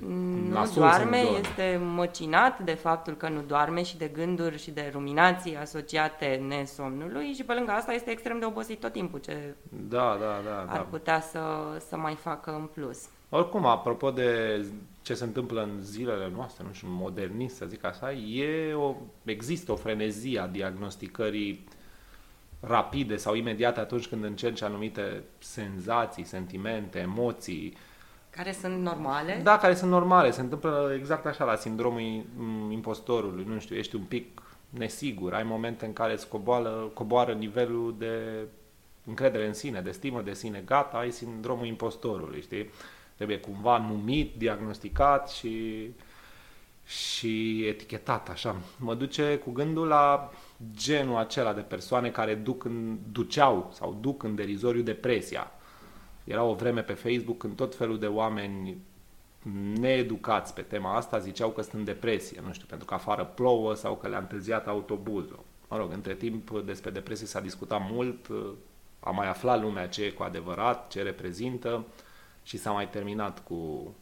nu 0.49 0.71
doarme, 0.75 1.17
este 1.39 1.81
măcinat 1.95 2.59
de 2.59 2.73
faptul 2.73 3.13
că 3.13 3.29
nu 3.29 3.41
doarme 3.41 3.83
și 3.83 3.97
de 3.97 4.07
gânduri 4.13 4.57
și 4.57 4.71
de 4.71 4.89
ruminații 4.91 5.57
asociate 5.57 6.45
nesomnului 6.47 7.33
și 7.33 7.43
pe 7.43 7.53
lângă 7.53 7.71
asta 7.71 7.93
este 7.93 8.11
extrem 8.11 8.39
de 8.39 8.45
obosit 8.45 8.79
tot 8.79 8.91
timpul 8.91 9.19
ce 9.19 9.55
da, 9.69 10.17
da, 10.19 10.41
da, 10.45 10.65
ar 10.67 10.77
da. 10.77 10.87
Putea 10.97 11.21
să, 11.21 11.39
să 11.87 11.97
mai 11.97 12.15
facă 12.15 12.51
în 12.51 12.65
plus. 12.73 13.09
Oricum, 13.29 13.65
apropo 13.65 14.11
de 14.11 14.61
ce 15.01 15.13
se 15.13 15.23
întâmplă 15.23 15.61
în 15.61 15.81
zilele 15.81 16.31
noastre, 16.35 16.63
nu 16.67 16.73
știu, 16.73 16.87
modernist, 16.91 17.55
să 17.55 17.65
zic 17.65 17.85
așa, 17.85 18.11
e 18.11 18.73
o, 18.73 18.95
există 19.23 19.71
o 19.71 19.75
frenezie 19.75 20.39
a 20.39 20.47
diagnosticării 20.47 21.67
rapide 22.59 23.15
sau 23.15 23.35
imediate 23.35 23.79
atunci 23.79 24.07
când 24.07 24.23
încerci 24.23 24.61
anumite 24.61 25.23
senzații, 25.39 26.23
sentimente, 26.23 26.99
emoții, 26.99 27.77
care 28.29 28.51
sunt 28.51 28.81
normale? 28.81 29.39
Da, 29.43 29.57
care 29.57 29.73
sunt 29.73 29.91
normale. 29.91 30.31
Se 30.31 30.41
întâmplă 30.41 30.91
exact 30.95 31.25
așa 31.25 31.43
la 31.43 31.55
sindromul 31.55 32.25
impostorului. 32.69 33.45
Nu 33.47 33.59
știu, 33.59 33.75
ești 33.75 33.95
un 33.95 34.01
pic 34.01 34.41
nesigur. 34.69 35.33
Ai 35.33 35.43
momente 35.43 35.85
în 35.85 35.93
care 35.93 36.13
îți 36.13 36.27
coboară, 36.27 36.91
coboară 36.93 37.33
nivelul 37.33 37.95
de 37.97 38.45
încredere 39.07 39.47
în 39.47 39.53
sine, 39.53 39.81
de 39.81 39.91
stimă 39.91 40.21
de 40.21 40.33
sine. 40.33 40.63
Gata, 40.65 40.97
ai 40.97 41.11
sindromul 41.11 41.65
impostorului, 41.65 42.41
știi? 42.41 42.69
Trebuie 43.15 43.39
cumva 43.39 43.77
numit, 43.77 44.35
diagnosticat 44.37 45.29
și, 45.29 45.87
și 46.85 47.65
etichetat, 47.67 48.29
așa. 48.29 48.55
Mă 48.79 48.95
duce 48.95 49.37
cu 49.37 49.51
gândul 49.51 49.87
la 49.87 50.31
genul 50.75 51.17
acela 51.17 51.53
de 51.53 51.61
persoane 51.61 52.09
care 52.09 52.35
duc 52.35 52.63
în, 52.63 52.97
duceau 53.11 53.71
sau 53.73 53.97
duc 54.01 54.23
în 54.23 54.35
derizoriu 54.35 54.81
depresia 54.81 55.51
era 56.27 56.43
o 56.43 56.53
vreme 56.53 56.81
pe 56.81 56.93
Facebook 56.93 57.37
când 57.37 57.55
tot 57.55 57.75
felul 57.75 57.99
de 57.99 58.07
oameni 58.07 58.77
needucați 59.79 60.53
pe 60.53 60.61
tema 60.61 60.95
asta 60.95 61.19
ziceau 61.19 61.49
că 61.49 61.61
sunt 61.61 61.73
în 61.73 61.83
depresie, 61.83 62.41
nu 62.45 62.53
știu, 62.53 62.65
pentru 62.69 62.87
că 62.87 62.93
afară 62.93 63.25
plouă 63.25 63.73
sau 63.73 63.95
că 63.95 64.07
le-a 64.07 64.19
întârziat 64.19 64.67
autobuzul. 64.67 65.43
Mă 65.69 65.77
rog, 65.77 65.91
între 65.91 66.15
timp 66.15 66.59
despre 66.65 66.89
depresie 66.89 67.27
s-a 67.27 67.39
discutat 67.39 67.81
mult, 67.91 68.27
a 68.99 69.09
mai 69.09 69.27
aflat 69.27 69.61
lumea 69.61 69.87
ce 69.87 70.03
e 70.03 70.09
cu 70.09 70.23
adevărat, 70.23 70.87
ce 70.87 71.01
reprezintă 71.01 71.85
și 72.43 72.57
s-a 72.57 72.71
mai 72.71 72.89
terminat 72.89 73.43
cu, 73.43 73.93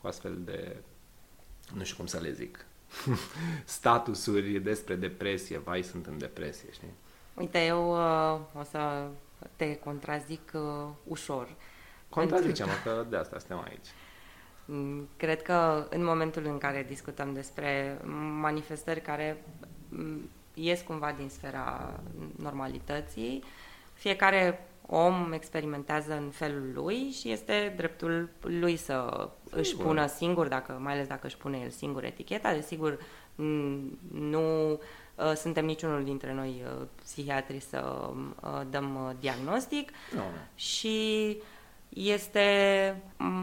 cu 0.00 0.06
astfel 0.06 0.38
de, 0.44 0.76
nu 1.74 1.84
știu 1.84 1.96
cum 1.96 2.06
să 2.06 2.18
le 2.18 2.32
zic, 2.32 2.64
statusuri 3.64 4.58
despre 4.58 4.94
depresie, 4.94 5.58
vai, 5.58 5.82
sunt 5.82 6.06
în 6.06 6.18
depresie, 6.18 6.68
știi? 6.72 6.92
Uite, 7.34 7.64
eu 7.64 7.90
uh, 7.90 8.40
o 8.58 8.62
să 8.62 9.06
te 9.56 9.76
contrazic 9.76 10.52
uh, 10.54 10.88
ușor. 11.04 11.48
Contrazicem, 12.08 12.68
că 12.84 13.04
de 13.08 13.16
asta 13.16 13.38
suntem 13.38 13.64
aici. 13.68 13.86
Mm, 14.64 15.08
cred 15.16 15.42
că 15.42 15.86
în 15.90 16.04
momentul 16.04 16.44
în 16.44 16.58
care 16.58 16.86
discutăm 16.88 17.32
despre 17.32 17.98
manifestări 18.40 19.00
care 19.00 19.44
mm, 19.88 20.30
ies 20.54 20.80
cumva 20.80 21.14
din 21.18 21.28
sfera 21.28 22.00
normalității, 22.36 23.44
fiecare 23.96 24.66
om 24.86 25.32
experimentează 25.32 26.12
în 26.12 26.30
felul 26.30 26.70
lui 26.74 27.10
și 27.10 27.30
este 27.30 27.72
dreptul 27.76 28.28
lui 28.40 28.76
să 28.76 29.28
sigur. 29.44 29.58
își 29.58 29.76
pună 29.76 30.06
singur, 30.06 30.48
dacă, 30.48 30.78
mai 30.80 30.92
ales 30.92 31.06
dacă 31.06 31.26
își 31.26 31.36
pune 31.36 31.58
el 31.62 31.70
singur 31.70 32.04
eticheta. 32.04 32.52
Desigur, 32.52 32.98
nu 34.12 34.78
Uh, 35.16 35.32
suntem 35.34 35.64
niciunul 35.64 36.04
dintre 36.04 36.32
noi 36.32 36.62
uh, 36.64 36.86
psihiatri 37.02 37.60
să 37.60 38.10
uh, 38.42 38.60
dăm 38.70 39.16
diagnostic 39.20 39.90
no. 40.14 40.22
și 40.54 41.36
este 41.88 43.02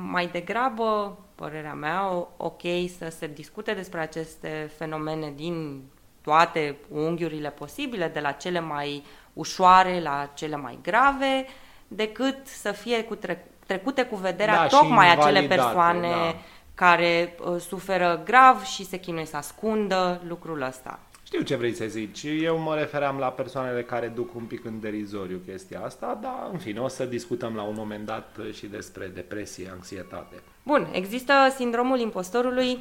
mai 0.10 0.28
degrabă, 0.28 1.18
părerea 1.36 1.74
mea, 1.74 2.28
ok 2.38 2.62
să 2.98 3.10
se 3.10 3.28
discute 3.28 3.74
despre 3.74 4.00
aceste 4.00 4.72
fenomene 4.78 5.34
din 5.36 5.84
toate 6.22 6.78
unghiurile 6.90 7.50
posibile, 7.50 8.08
de 8.08 8.20
la 8.20 8.32
cele 8.32 8.60
mai 8.60 9.04
ușoare 9.34 10.02
la 10.02 10.30
cele 10.34 10.56
mai 10.56 10.80
grave, 10.82 11.46
decât 11.88 12.48
să 12.48 12.72
fie 12.72 13.04
cu 13.04 13.16
tre- 13.16 13.48
trecute 13.66 14.06
cu 14.06 14.16
vederea 14.16 14.56
da, 14.56 14.68
tocmai 14.68 15.12
acele 15.12 15.42
persoane 15.42 16.10
da. 16.10 16.36
care 16.74 17.36
uh, 17.40 17.60
suferă 17.60 18.22
grav 18.26 18.64
și 18.64 18.86
se 18.86 18.98
chinuie 18.98 19.26
să 19.26 19.38
ascundă 19.38 20.22
lucrul 20.28 20.62
ăsta. 20.62 21.00
Știu 21.24 21.42
ce 21.42 21.56
vrei 21.56 21.74
să 21.74 21.86
zici. 21.86 22.24
Eu 22.24 22.58
mă 22.58 22.76
refeream 22.76 23.18
la 23.18 23.28
persoanele 23.28 23.84
care 23.84 24.08
duc 24.08 24.36
un 24.36 24.44
pic 24.44 24.66
în 24.66 24.80
derizoriu 24.80 25.42
chestia 25.46 25.82
asta, 25.86 26.18
dar, 26.22 26.50
în 26.52 26.58
fine, 26.58 26.80
o 26.80 26.88
să 26.88 27.06
discutăm 27.06 27.56
la 27.56 27.62
un 27.62 27.74
moment 27.78 28.06
dat 28.06 28.38
și 28.52 28.66
despre 28.66 29.08
depresie, 29.08 29.70
anxietate. 29.72 30.36
Bun, 30.64 30.88
există 30.92 31.34
sindromul 31.56 32.00
impostorului, 32.00 32.80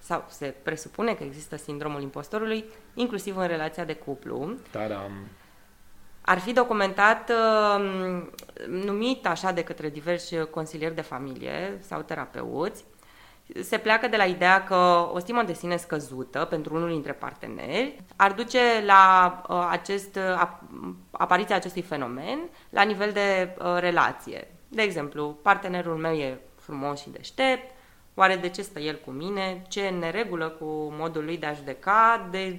sau 0.00 0.24
se 0.28 0.54
presupune 0.62 1.14
că 1.14 1.24
există 1.24 1.56
sindromul 1.56 2.02
impostorului, 2.02 2.64
inclusiv 2.94 3.36
în 3.36 3.46
relația 3.46 3.84
de 3.84 3.94
cuplu. 3.94 4.54
Tadam! 4.70 5.12
Ar 6.26 6.38
fi 6.38 6.52
documentat, 6.52 7.30
uh, 7.30 8.22
numit 8.68 9.26
așa 9.26 9.52
de 9.52 9.62
către 9.62 9.88
diversi 9.88 10.36
consilieri 10.50 10.94
de 10.94 11.00
familie 11.00 11.78
sau 11.80 12.00
terapeuți, 12.00 12.84
se 13.62 13.78
pleacă 13.78 14.08
de 14.08 14.16
la 14.16 14.24
ideea 14.24 14.64
că 14.64 15.08
o 15.12 15.18
stimă 15.18 15.42
de 15.42 15.52
sine 15.52 15.76
scăzută 15.76 16.44
pentru 16.50 16.74
unul 16.74 16.88
dintre 16.88 17.12
parteneri. 17.12 18.02
Ar 18.16 18.32
duce 18.32 18.60
la 18.86 19.42
uh, 19.48 19.66
acest, 19.70 20.16
uh, 20.16 20.48
apariția 21.10 21.56
acestui 21.56 21.82
fenomen 21.82 22.38
la 22.70 22.82
nivel 22.82 23.12
de 23.12 23.56
uh, 23.58 23.76
relație. 23.78 24.48
De 24.68 24.82
exemplu, 24.82 25.38
partenerul 25.42 25.96
meu 25.96 26.12
e 26.12 26.40
frumos 26.60 27.00
și 27.00 27.10
deștept, 27.10 27.74
oare 28.14 28.36
de 28.36 28.48
ce 28.48 28.62
stă 28.62 28.80
el 28.80 29.00
cu 29.04 29.10
mine, 29.10 29.62
ce 29.68 29.82
e 29.82 29.90
neregulă 29.90 30.48
cu 30.48 30.64
modul 30.98 31.24
lui 31.24 31.36
de 31.36 31.46
a 31.46 31.52
judeca, 31.52 32.28
de, 32.30 32.58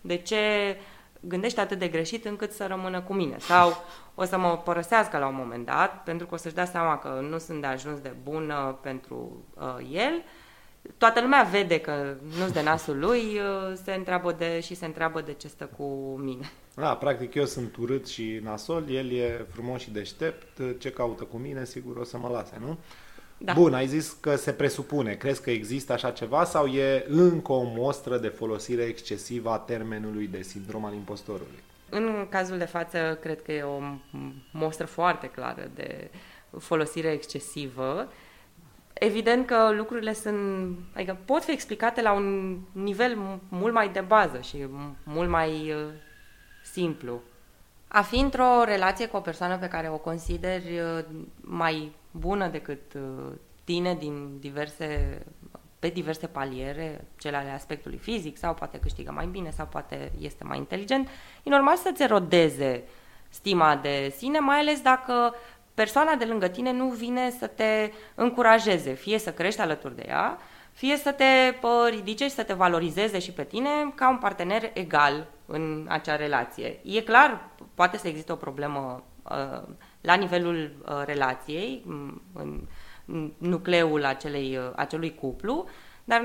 de 0.00 0.16
ce 0.16 0.76
gândește 1.20 1.60
atât 1.60 1.78
de 1.78 1.88
greșit 1.88 2.24
încât 2.24 2.52
să 2.52 2.66
rămână 2.66 3.00
cu 3.00 3.12
mine. 3.12 3.38
Sau 3.38 3.84
o 4.14 4.24
să 4.24 4.38
mă 4.38 4.60
părăsească 4.64 5.18
la 5.18 5.26
un 5.26 5.34
moment 5.34 5.66
dat, 5.66 6.02
pentru 6.02 6.26
că 6.26 6.34
o 6.34 6.36
să-și 6.36 6.54
dea 6.54 6.64
seama 6.64 6.98
că 6.98 7.08
nu 7.28 7.38
sunt 7.38 7.60
de 7.60 7.66
ajuns 7.66 7.98
de 8.00 8.12
bună 8.22 8.78
pentru 8.82 9.44
uh, 9.54 9.88
el. 9.92 10.22
Toată 10.96 11.20
lumea 11.20 11.48
vede 11.50 11.80
că 11.80 12.14
nu-s 12.38 12.52
de 12.52 12.62
nasul 12.62 12.98
lui 12.98 13.20
uh, 13.20 13.78
se 13.84 13.92
întreabă 13.92 14.32
de, 14.32 14.60
și 14.60 14.74
se 14.74 14.86
întreabă 14.86 15.20
de 15.20 15.32
ce 15.32 15.48
stă 15.48 15.64
cu 15.76 15.84
mine. 16.22 16.52
Da, 16.74 16.94
practic 16.94 17.34
eu 17.34 17.44
sunt 17.44 17.76
urât 17.76 18.06
și 18.06 18.40
nasol, 18.42 18.90
el 18.90 19.12
e 19.12 19.46
frumos 19.52 19.80
și 19.80 19.90
deștept, 19.90 20.78
ce 20.78 20.90
caută 20.90 21.24
cu 21.24 21.36
mine, 21.36 21.64
sigur 21.64 21.96
o 21.96 22.04
să 22.04 22.18
mă 22.18 22.28
lase, 22.28 22.56
nu? 22.60 22.78
Da. 23.38 23.52
Bun, 23.52 23.74
ai 23.74 23.86
zis 23.86 24.16
că 24.20 24.36
se 24.36 24.52
presupune. 24.52 25.14
Crezi 25.14 25.42
că 25.42 25.50
există 25.50 25.92
așa 25.92 26.10
ceva 26.10 26.44
sau 26.44 26.66
e 26.66 27.04
încă 27.08 27.52
o 27.52 27.62
mostră 27.62 28.18
de 28.18 28.28
folosire 28.28 28.82
excesivă 28.82 29.50
a 29.50 29.58
termenului 29.58 30.26
de 30.26 30.42
sindrom 30.42 30.84
al 30.84 30.94
impostorului? 30.94 31.62
În 31.90 32.26
cazul 32.28 32.58
de 32.58 32.64
față, 32.64 33.18
cred 33.20 33.42
că 33.42 33.52
e 33.52 33.62
o 33.62 33.80
mostră 34.52 34.86
foarte 34.86 35.26
clară 35.26 35.70
de 35.74 36.10
folosire 36.58 37.08
excesivă. 37.08 38.08
Evident 38.92 39.46
că 39.46 39.70
lucrurile 39.76 40.12
sunt, 40.12 40.78
adică 40.94 41.18
pot 41.24 41.44
fi 41.44 41.50
explicate 41.50 42.02
la 42.02 42.12
un 42.12 42.58
nivel 42.72 43.18
mult 43.48 43.72
mai 43.74 43.88
de 43.88 44.00
bază 44.00 44.40
și 44.40 44.66
mult 45.04 45.28
mai 45.28 45.72
uh, 45.72 45.92
simplu. 46.64 47.20
A 47.88 48.02
fi 48.02 48.18
într-o 48.18 48.64
relație 48.64 49.06
cu 49.06 49.16
o 49.16 49.20
persoană 49.20 49.58
pe 49.58 49.68
care 49.68 49.88
o 49.88 49.96
consideri 49.96 50.78
uh, 50.78 51.04
mai 51.40 51.92
bună 52.18 52.48
decât 52.48 52.94
uh, 52.94 53.32
tine 53.64 53.94
din 53.94 54.38
diverse, 54.38 55.18
pe 55.78 55.88
diverse 55.88 56.26
paliere, 56.26 57.04
cele 57.18 57.36
ale 57.36 57.50
aspectului 57.50 57.98
fizic, 57.98 58.36
sau 58.36 58.54
poate 58.54 58.78
câștigă 58.78 59.12
mai 59.12 59.26
bine, 59.26 59.50
sau 59.50 59.66
poate 59.66 60.12
este 60.20 60.44
mai 60.44 60.58
inteligent, 60.58 61.08
e 61.42 61.50
normal 61.50 61.76
să-ți 61.76 62.02
erodeze 62.02 62.82
stima 63.28 63.76
de 63.76 64.14
sine, 64.16 64.38
mai 64.38 64.58
ales 64.58 64.80
dacă 64.80 65.34
persoana 65.74 66.14
de 66.14 66.24
lângă 66.24 66.48
tine 66.48 66.72
nu 66.72 66.88
vine 66.88 67.30
să 67.30 67.46
te 67.46 67.92
încurajeze, 68.14 68.92
fie 68.92 69.18
să 69.18 69.32
crești 69.32 69.60
alături 69.60 69.96
de 69.96 70.04
ea, 70.06 70.38
fie 70.72 70.96
să 70.96 71.12
te 71.12 71.56
pă, 71.60 71.88
ridice 71.90 72.24
și 72.24 72.34
să 72.34 72.42
te 72.42 72.52
valorizeze 72.52 73.18
și 73.18 73.32
pe 73.32 73.44
tine 73.44 73.70
ca 73.94 74.10
un 74.10 74.18
partener 74.18 74.70
egal 74.74 75.26
în 75.46 75.86
acea 75.88 76.16
relație. 76.16 76.78
E 76.84 77.00
clar, 77.00 77.48
poate 77.74 77.96
să 77.96 78.08
existe 78.08 78.32
o 78.32 78.36
problemă 78.36 79.02
uh, 79.22 79.68
la 80.08 80.14
nivelul 80.14 80.70
uh, 80.82 81.02
relației, 81.04 81.82
în 82.32 83.32
nucleul 83.38 84.04
acelei, 84.04 84.56
uh, 84.56 84.70
acelui 84.76 85.14
cuplu, 85.14 85.66
dar 86.04 86.22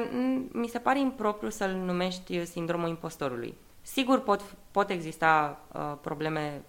mi 0.51 0.67
se 0.67 0.79
pare 0.79 0.99
impropriu 0.99 1.49
să-l 1.49 1.71
numești 1.71 2.45
sindromul 2.45 2.87
impostorului. 2.87 3.53
Sigur 3.81 4.19
pot, 4.19 4.41
pot 4.71 4.89
exista 4.89 5.59
uh, 5.73 5.93
probleme 6.01 6.61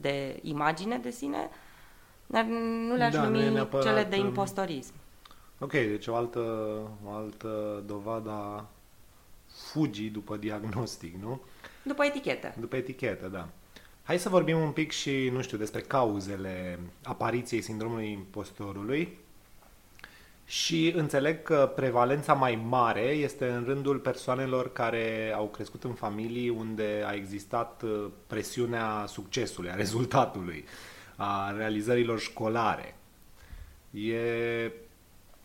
de 0.00 0.38
imagine 0.42 0.98
de 0.98 1.10
sine, 1.10 1.50
dar 2.26 2.44
nu 2.88 2.94
le-aș 2.94 3.12
da, 3.12 3.22
numi 3.22 3.50
neapărat, 3.50 3.86
cele 3.86 4.02
de 4.04 4.16
um, 4.16 4.26
impostorism. 4.26 4.92
Ok, 5.58 5.70
deci 5.70 6.06
o 6.06 6.14
altă, 6.14 6.40
o 7.04 7.10
altă 7.10 7.82
dovadă 7.86 8.30
a 8.30 8.66
fugii 9.72 10.08
după 10.10 10.36
diagnostic, 10.36 11.14
nu? 11.22 11.40
După 11.82 12.04
etichetă. 12.04 12.54
După 12.60 12.76
etichetă, 12.76 13.28
da. 13.28 13.48
Hai 14.06 14.18
să 14.18 14.28
vorbim 14.28 14.58
un 14.58 14.70
pic 14.70 14.92
și, 14.92 15.28
nu 15.32 15.42
știu, 15.42 15.58
despre 15.58 15.80
cauzele 15.80 16.78
apariției 17.02 17.60
sindromului 17.60 18.10
impostorului. 18.10 19.18
Și 20.44 20.92
înțeleg 20.96 21.42
că 21.42 21.72
prevalența 21.76 22.32
mai 22.32 22.64
mare 22.68 23.00
este 23.00 23.48
în 23.48 23.64
rândul 23.64 23.98
persoanelor 23.98 24.72
care 24.72 25.32
au 25.36 25.46
crescut 25.48 25.84
în 25.84 25.92
familii 25.92 26.48
unde 26.48 27.04
a 27.06 27.12
existat 27.12 27.82
uh, 27.82 28.06
presiunea 28.26 29.04
succesului, 29.06 29.70
a 29.70 29.74
rezultatului, 29.74 30.64
a 31.16 31.50
realizărilor 31.56 32.20
școlare. 32.20 32.96
E 33.90 34.72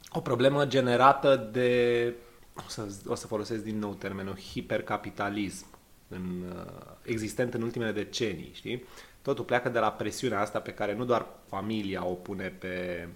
o 0.10 0.20
problemă 0.20 0.66
generată 0.66 1.50
de, 1.52 2.14
o 2.56 2.64
să, 2.68 2.88
o 3.06 3.16
să 3.16 3.28
folosesc 3.28 3.64
din 3.64 3.80
nou 3.80 3.94
termenul, 3.94 4.38
hipercapitalism, 4.38 5.66
în, 6.12 6.44
uh, 6.56 6.92
existent 7.04 7.54
în 7.54 7.62
ultimele 7.62 7.92
decenii, 7.92 8.52
știi? 8.54 8.84
Totul 9.22 9.46
pleacă 9.46 9.70
de 9.70 9.80
la 9.80 9.92
presiunea 9.92 10.40
asta 10.40 10.60
pe 10.60 10.74
care 10.74 10.96
nu 10.96 11.06
doar 11.06 11.26
familia 11.48 12.06
o 12.06 12.14
pune 12.14 12.48
pe, 12.48 13.08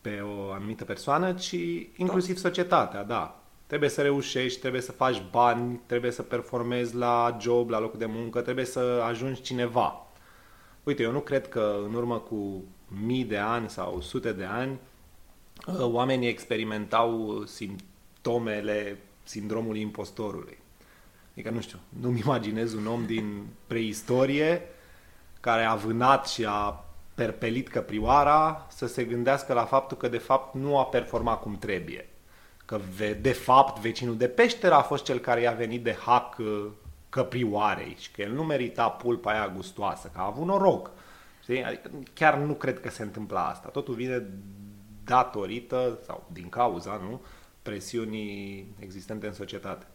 pe 0.00 0.20
o 0.20 0.50
anumită 0.50 0.84
persoană, 0.84 1.32
ci 1.32 1.56
inclusiv 1.96 2.36
societatea, 2.36 3.04
da. 3.04 3.42
Trebuie 3.66 3.88
să 3.88 4.02
reușești, 4.02 4.60
trebuie 4.60 4.80
să 4.80 4.92
faci 4.92 5.22
bani, 5.30 5.80
trebuie 5.86 6.10
să 6.10 6.22
performezi 6.22 6.94
la 6.94 7.36
job, 7.40 7.70
la 7.70 7.80
locul 7.80 7.98
de 7.98 8.06
muncă, 8.06 8.40
trebuie 8.40 8.64
să 8.64 9.02
ajungi 9.06 9.42
cineva. 9.42 10.06
Uite, 10.82 11.02
eu 11.02 11.10
nu 11.10 11.20
cred 11.20 11.48
că 11.48 11.76
în 11.86 11.94
urmă 11.94 12.18
cu 12.18 12.64
mii 13.04 13.24
de 13.24 13.36
ani 13.36 13.70
sau 13.70 14.00
sute 14.00 14.32
de 14.32 14.44
ani 14.44 14.78
uh, 15.66 15.80
oamenii 15.80 16.28
experimentau 16.28 17.42
simptomele 17.46 18.98
sindromului 19.22 19.80
impostorului. 19.80 20.58
Adică, 21.38 21.52
nu 21.54 21.60
știu, 21.60 21.78
nu-mi 21.88 22.20
imaginez 22.20 22.72
un 22.72 22.86
om 22.86 23.06
din 23.06 23.46
preistorie 23.66 24.62
care 25.40 25.64
a 25.64 25.74
vânat 25.74 26.28
și 26.28 26.44
a 26.48 26.84
perpelit 27.14 27.68
căprioara 27.68 28.66
să 28.70 28.86
se 28.86 29.04
gândească 29.04 29.52
la 29.52 29.64
faptul 29.64 29.96
că 29.96 30.08
de 30.08 30.18
fapt 30.18 30.54
nu 30.54 30.78
a 30.78 30.84
performat 30.84 31.40
cum 31.40 31.58
trebuie. 31.58 32.08
Că 32.64 32.80
de 33.20 33.32
fapt 33.32 33.80
vecinul 33.80 34.16
de 34.16 34.28
peșteră 34.28 34.74
a 34.74 34.82
fost 34.82 35.04
cel 35.04 35.18
care 35.18 35.40
i-a 35.40 35.52
venit 35.52 35.82
de 35.82 35.96
hack 36.04 36.38
uh, 36.38 36.66
căprioarei 37.08 37.96
și 37.98 38.10
că 38.10 38.22
el 38.22 38.32
nu 38.32 38.44
merita 38.44 38.88
pulpa 38.88 39.30
aia 39.30 39.52
gustoasă, 39.56 40.10
că 40.14 40.20
a 40.20 40.26
avut 40.26 40.46
noroc. 40.46 40.90
Știi? 41.42 41.64
Adică 41.64 41.90
chiar 42.14 42.36
nu 42.36 42.52
cred 42.52 42.80
că 42.80 42.90
se 42.90 43.02
întâmplă 43.02 43.38
asta. 43.38 43.68
Totul 43.68 43.94
vine 43.94 44.26
datorită 45.04 45.98
sau 46.06 46.26
din 46.32 46.48
cauza, 46.48 47.00
nu, 47.08 47.20
presiunii 47.62 48.66
existente 48.78 49.26
în 49.26 49.32
societate. 49.32 49.86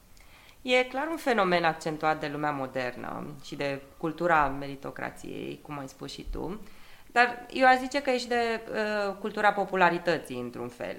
E 0.63 0.84
clar 0.84 1.08
un 1.08 1.17
fenomen 1.17 1.63
accentuat 1.63 2.19
de 2.19 2.28
lumea 2.28 2.52
modernă 2.52 3.26
și 3.43 3.56
de 3.56 3.82
cultura 3.97 4.47
meritocrației, 4.47 5.60
cum 5.62 5.80
ai 5.80 5.88
spus 5.88 6.12
și 6.12 6.26
tu, 6.32 6.62
dar 7.12 7.45
eu 7.49 7.67
aș 7.67 7.78
zice 7.78 8.02
că 8.02 8.10
e 8.10 8.17
și 8.17 8.28
de 8.28 8.62
uh, 8.69 9.13
cultura 9.19 9.54
popularității, 9.54 10.39
într-un 10.39 10.67
fel. 10.67 10.97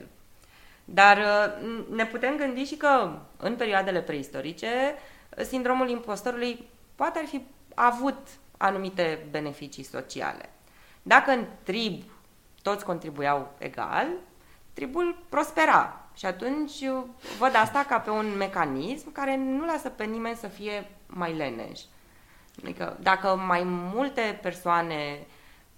Dar 0.84 1.16
uh, 1.16 1.66
ne 1.90 2.06
putem 2.06 2.36
gândi 2.36 2.64
și 2.64 2.76
că 2.76 3.18
în 3.36 3.56
perioadele 3.56 4.00
preistorice 4.00 4.94
sindromul 5.48 5.88
impostorului 5.88 6.68
poate 6.94 7.18
ar 7.18 7.24
fi 7.24 7.46
avut 7.74 8.28
anumite 8.56 9.26
beneficii 9.30 9.82
sociale. 9.82 10.50
Dacă 11.02 11.30
în 11.30 11.44
trib 11.62 12.02
toți 12.62 12.84
contribuiau 12.84 13.52
egal, 13.58 14.06
tribul 14.72 15.24
prospera 15.28 16.03
și 16.14 16.26
atunci 16.26 16.84
văd 17.38 17.54
asta 17.54 17.84
ca 17.88 17.98
pe 17.98 18.10
un 18.10 18.36
mecanism 18.36 19.12
care 19.12 19.36
nu 19.36 19.64
lasă 19.64 19.88
pe 19.88 20.04
nimeni 20.04 20.36
să 20.36 20.46
fie 20.46 20.90
mai 21.06 21.34
leneș. 21.34 21.80
Adică 22.62 22.98
dacă 23.00 23.36
mai 23.46 23.62
multe 23.64 24.38
persoane 24.42 25.26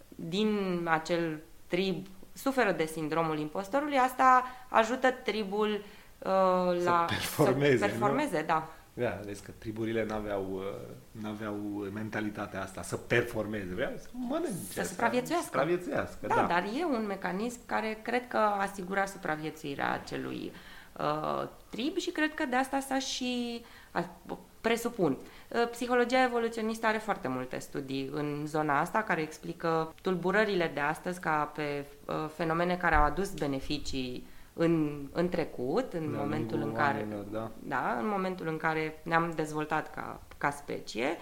din 0.08 0.80
acel 0.90 1.40
trib 1.66 2.06
suferă 2.32 2.72
de 2.72 2.84
sindromul 2.84 3.38
impostorului, 3.38 3.98
asta 3.98 4.44
ajută 4.68 5.10
tribul 5.10 5.70
uh, 6.18 6.82
la 6.84 7.06
să 7.08 7.14
performeze, 7.14 7.76
să 7.76 7.84
performeze 7.84 8.38
nu? 8.40 8.46
da. 8.46 8.70
Da, 8.94 9.20
vezi 9.24 9.42
că 9.42 9.50
triburile 9.58 10.04
n-aveau, 10.04 10.46
uh, 10.52 10.62
n-aveau 11.22 11.54
mentalitatea 11.94 12.62
asta 12.62 12.82
să 12.82 12.96
performeze, 12.96 13.74
vreau 13.74 13.92
să 13.96 14.08
mănânce. 14.12 14.72
Să 14.72 14.82
supraviețuiască. 14.82 15.44
Să 15.44 15.50
supraviețuiască, 15.52 16.26
da, 16.26 16.34
da. 16.34 16.42
dar 16.42 16.62
e 16.62 16.84
un 16.84 17.06
mecanism 17.06 17.58
care 17.66 17.98
cred 18.02 18.28
că 18.28 18.36
asigura 18.36 19.06
supraviețuirea 19.06 19.92
acelui 19.92 20.52
uh, 20.98 21.48
trib 21.68 21.96
și 21.96 22.10
cred 22.10 22.34
că 22.34 22.44
de 22.44 22.56
asta 22.56 22.80
s-a 22.80 22.98
și 22.98 23.64
uh, 23.94 24.36
presupun. 24.60 25.16
Uh, 25.48 25.68
psihologia 25.70 26.22
evoluționistă 26.22 26.86
are 26.86 26.98
foarte 26.98 27.28
multe 27.28 27.58
studii 27.58 28.10
în 28.12 28.42
zona 28.46 28.80
asta 28.80 29.02
care 29.02 29.20
explică 29.20 29.94
tulburările 30.02 30.70
de 30.74 30.80
astăzi 30.80 31.20
ca 31.20 31.52
pe 31.54 31.84
uh, 32.04 32.14
fenomene 32.34 32.76
care 32.76 32.94
au 32.94 33.04
adus 33.04 33.34
beneficii 33.34 34.26
în, 34.52 35.00
în 35.12 35.28
trecut, 35.28 35.92
în 35.92 36.10
de 36.10 36.16
momentul 36.16 36.60
în 36.62 36.72
care 36.72 36.98
oamenilor, 36.98 37.24
da. 37.24 37.50
da, 37.62 37.96
în 38.00 38.08
momentul 38.08 38.48
în 38.48 38.56
care 38.56 39.00
ne-am 39.02 39.32
dezvoltat 39.36 39.94
ca, 39.94 40.20
ca 40.38 40.50
specie 40.50 41.16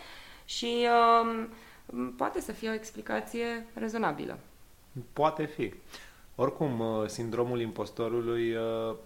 și 0.45 0.87
um, 1.23 1.49
poate 2.17 2.41
să 2.41 2.53
fie 2.53 2.71
o 2.71 2.75
explicație 2.75 3.67
rezonabilă. 3.75 4.39
Poate 5.13 5.45
fi. 5.45 5.73
Oricum, 6.35 6.81
uh, 6.81 7.07
sindromul 7.07 7.61
impostorului 7.61 8.55
uh, 8.55 8.97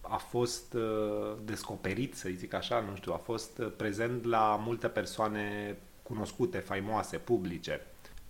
a 0.00 0.16
fost 0.16 0.74
uh, 0.74 1.36
descoperit, 1.44 2.14
să 2.14 2.28
zic 2.34 2.52
așa, 2.52 2.80
nu 2.80 2.96
știu, 2.96 3.12
a 3.12 3.16
fost 3.16 3.62
prezent 3.76 4.24
la 4.24 4.60
multe 4.64 4.88
persoane 4.88 5.76
cunoscute, 6.02 6.58
faimoase, 6.58 7.16
publice. 7.16 7.80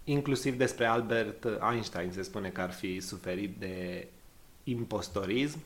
Inclusiv 0.04 0.56
despre 0.56 0.86
Albert 0.86 1.46
Einstein 1.70 2.12
se 2.12 2.22
spune 2.22 2.48
că 2.48 2.60
ar 2.60 2.72
fi 2.72 3.00
suferit 3.00 3.56
de 3.58 4.06
impostorism, 4.64 5.58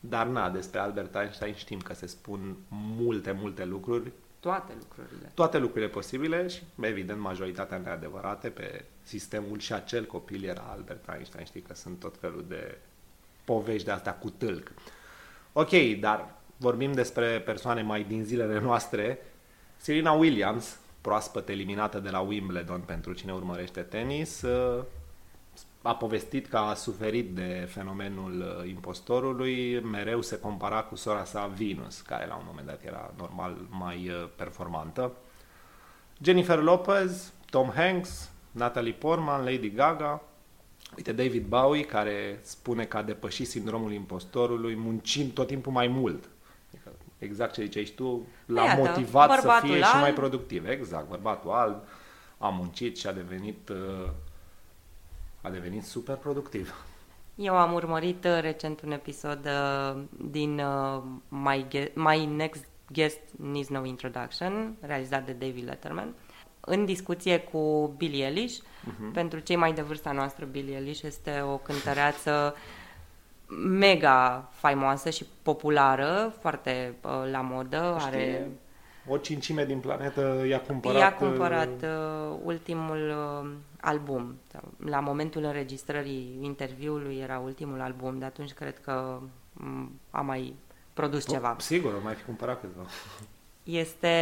dar 0.00 0.26
na, 0.26 0.50
despre 0.50 0.78
Albert 0.78 1.14
Einstein 1.14 1.54
știm 1.54 1.78
că 1.78 1.94
se 1.94 2.06
spun 2.06 2.56
multe, 2.68 3.32
multe 3.32 3.64
lucruri. 3.64 4.12
Toate 4.44 4.72
lucrurile. 4.78 5.30
Toate 5.34 5.58
lucrurile 5.58 5.90
posibile 5.90 6.48
și, 6.48 6.62
evident, 6.80 7.20
majoritatea 7.20 7.78
neadevărate 7.78 8.48
pe 8.48 8.84
sistemul 9.02 9.58
și 9.58 9.72
acel 9.72 10.04
copil 10.04 10.44
era 10.44 10.62
Albert 10.70 11.08
Einstein. 11.14 11.44
Știi 11.44 11.60
că 11.60 11.74
sunt 11.74 11.98
tot 11.98 12.16
felul 12.20 12.44
de 12.48 12.78
povești 13.44 13.84
de 13.84 13.90
astea 13.90 14.14
cu 14.14 14.30
tâlc. 14.30 14.72
Ok, 15.52 15.70
dar 16.00 16.34
vorbim 16.56 16.92
despre 16.92 17.40
persoane 17.40 17.82
mai 17.82 18.04
din 18.04 18.24
zilele 18.24 18.60
noastre. 18.60 19.18
Serena 19.76 20.12
Williams, 20.12 20.78
proaspăt 21.00 21.48
eliminată 21.48 21.98
de 21.98 22.10
la 22.10 22.20
Wimbledon 22.20 22.80
pentru 22.80 23.12
cine 23.12 23.32
urmărește 23.32 23.80
tenis, 23.80 24.44
a 25.86 25.94
povestit 25.94 26.46
că 26.46 26.56
a 26.56 26.74
suferit 26.74 27.34
de 27.34 27.66
fenomenul 27.70 28.40
uh, 28.40 28.68
impostorului, 28.68 29.80
mereu 29.80 30.20
se 30.20 30.38
compara 30.38 30.82
cu 30.82 30.94
sora 30.94 31.24
sa 31.24 31.52
Venus, 31.56 32.00
care 32.00 32.26
la 32.26 32.34
un 32.34 32.42
moment 32.46 32.66
dat 32.66 32.80
era 32.84 33.12
normal 33.18 33.56
mai 33.70 34.08
uh, 34.08 34.28
performantă. 34.36 35.12
Jennifer 36.22 36.58
Lopez, 36.58 37.32
Tom 37.50 37.70
Hanks, 37.74 38.30
Natalie 38.50 38.92
Portman, 38.92 39.44
Lady 39.44 39.70
Gaga, 39.70 40.22
uite 40.96 41.12
David 41.12 41.46
Bowie 41.46 41.84
care 41.84 42.38
spune 42.42 42.84
că 42.84 42.96
a 42.96 43.02
depășit 43.02 43.48
sindromul 43.48 43.92
impostorului 43.92 44.74
muncind 44.74 45.32
tot 45.32 45.46
timpul 45.46 45.72
mai 45.72 45.86
mult. 45.86 46.28
Adică, 46.72 46.92
exact 47.18 47.52
ce 47.52 47.62
ziceai 47.62 47.92
tu, 47.96 48.26
l-a 48.46 48.64
Iată, 48.64 48.80
motivat 48.80 49.40
să 49.40 49.58
fie 49.62 49.74
alb. 49.74 49.84
și 49.84 49.96
mai 49.96 50.12
productiv. 50.12 50.68
Exact, 50.68 51.08
bărbatul 51.08 51.50
alb 51.50 51.76
a 52.38 52.48
muncit 52.48 52.98
și 52.98 53.06
a 53.06 53.12
devenit 53.12 53.68
uh, 53.68 54.10
a 55.44 55.50
devenit 55.50 55.84
super 55.84 56.16
productiv. 56.16 56.84
Eu 57.34 57.56
am 57.56 57.72
urmărit 57.72 58.24
uh, 58.24 58.40
recent 58.40 58.80
un 58.80 58.90
episod 58.90 59.46
uh, 59.46 60.02
din 60.30 60.58
uh, 60.58 61.02
My, 61.28 61.66
Ge- 61.68 61.92
My 61.94 62.24
Next 62.24 62.64
Guest 62.92 63.20
Needs 63.52 63.68
No 63.68 63.84
Introduction, 63.84 64.76
realizat 64.80 65.24
de 65.26 65.32
David 65.32 65.64
Letterman, 65.64 66.14
în 66.60 66.84
discuție 66.84 67.38
cu 67.38 67.94
Billie 67.96 68.24
Eilish. 68.24 68.58
Uh-huh. 68.58 69.12
Pentru 69.12 69.38
cei 69.38 69.56
mai 69.56 69.72
de 69.72 69.82
vârsta 69.82 70.12
noastră, 70.12 70.44
Billie 70.44 70.76
Eilish 70.76 71.02
este 71.02 71.40
o 71.40 71.56
cântăreață 71.56 72.54
mega 73.78 74.48
faimoasă 74.52 75.10
și 75.10 75.26
populară, 75.42 76.34
foarte 76.40 76.94
uh, 77.02 77.30
la 77.30 77.40
modă. 77.40 77.96
Știi, 77.98 78.10
are 78.12 78.50
o 79.08 79.16
cincime 79.16 79.64
din 79.64 79.78
planetă 79.78 80.44
i-a 80.48 80.60
cumpărat... 80.60 81.00
I-a 81.00 81.14
cumpărat 81.14 81.82
uh, 81.82 82.36
ultimul 82.42 83.14
uh, 83.42 83.50
album. 83.80 84.36
La 84.86 85.00
momentul 85.00 85.44
înregistrării 85.44 86.38
interviului 86.40 87.18
era 87.18 87.38
ultimul 87.38 87.80
album, 87.80 88.18
de 88.18 88.24
atunci 88.24 88.52
cred 88.52 88.78
că 88.78 89.18
m- 89.54 89.88
a 90.10 90.20
mai 90.20 90.54
produs 90.92 91.28
ceva. 91.28 91.56
Sigur, 91.58 91.92
o 91.94 92.02
mai 92.02 92.14
fi 92.14 92.24
cumpărat 92.24 92.60
câteva. 92.60 92.86
Este 93.62 94.12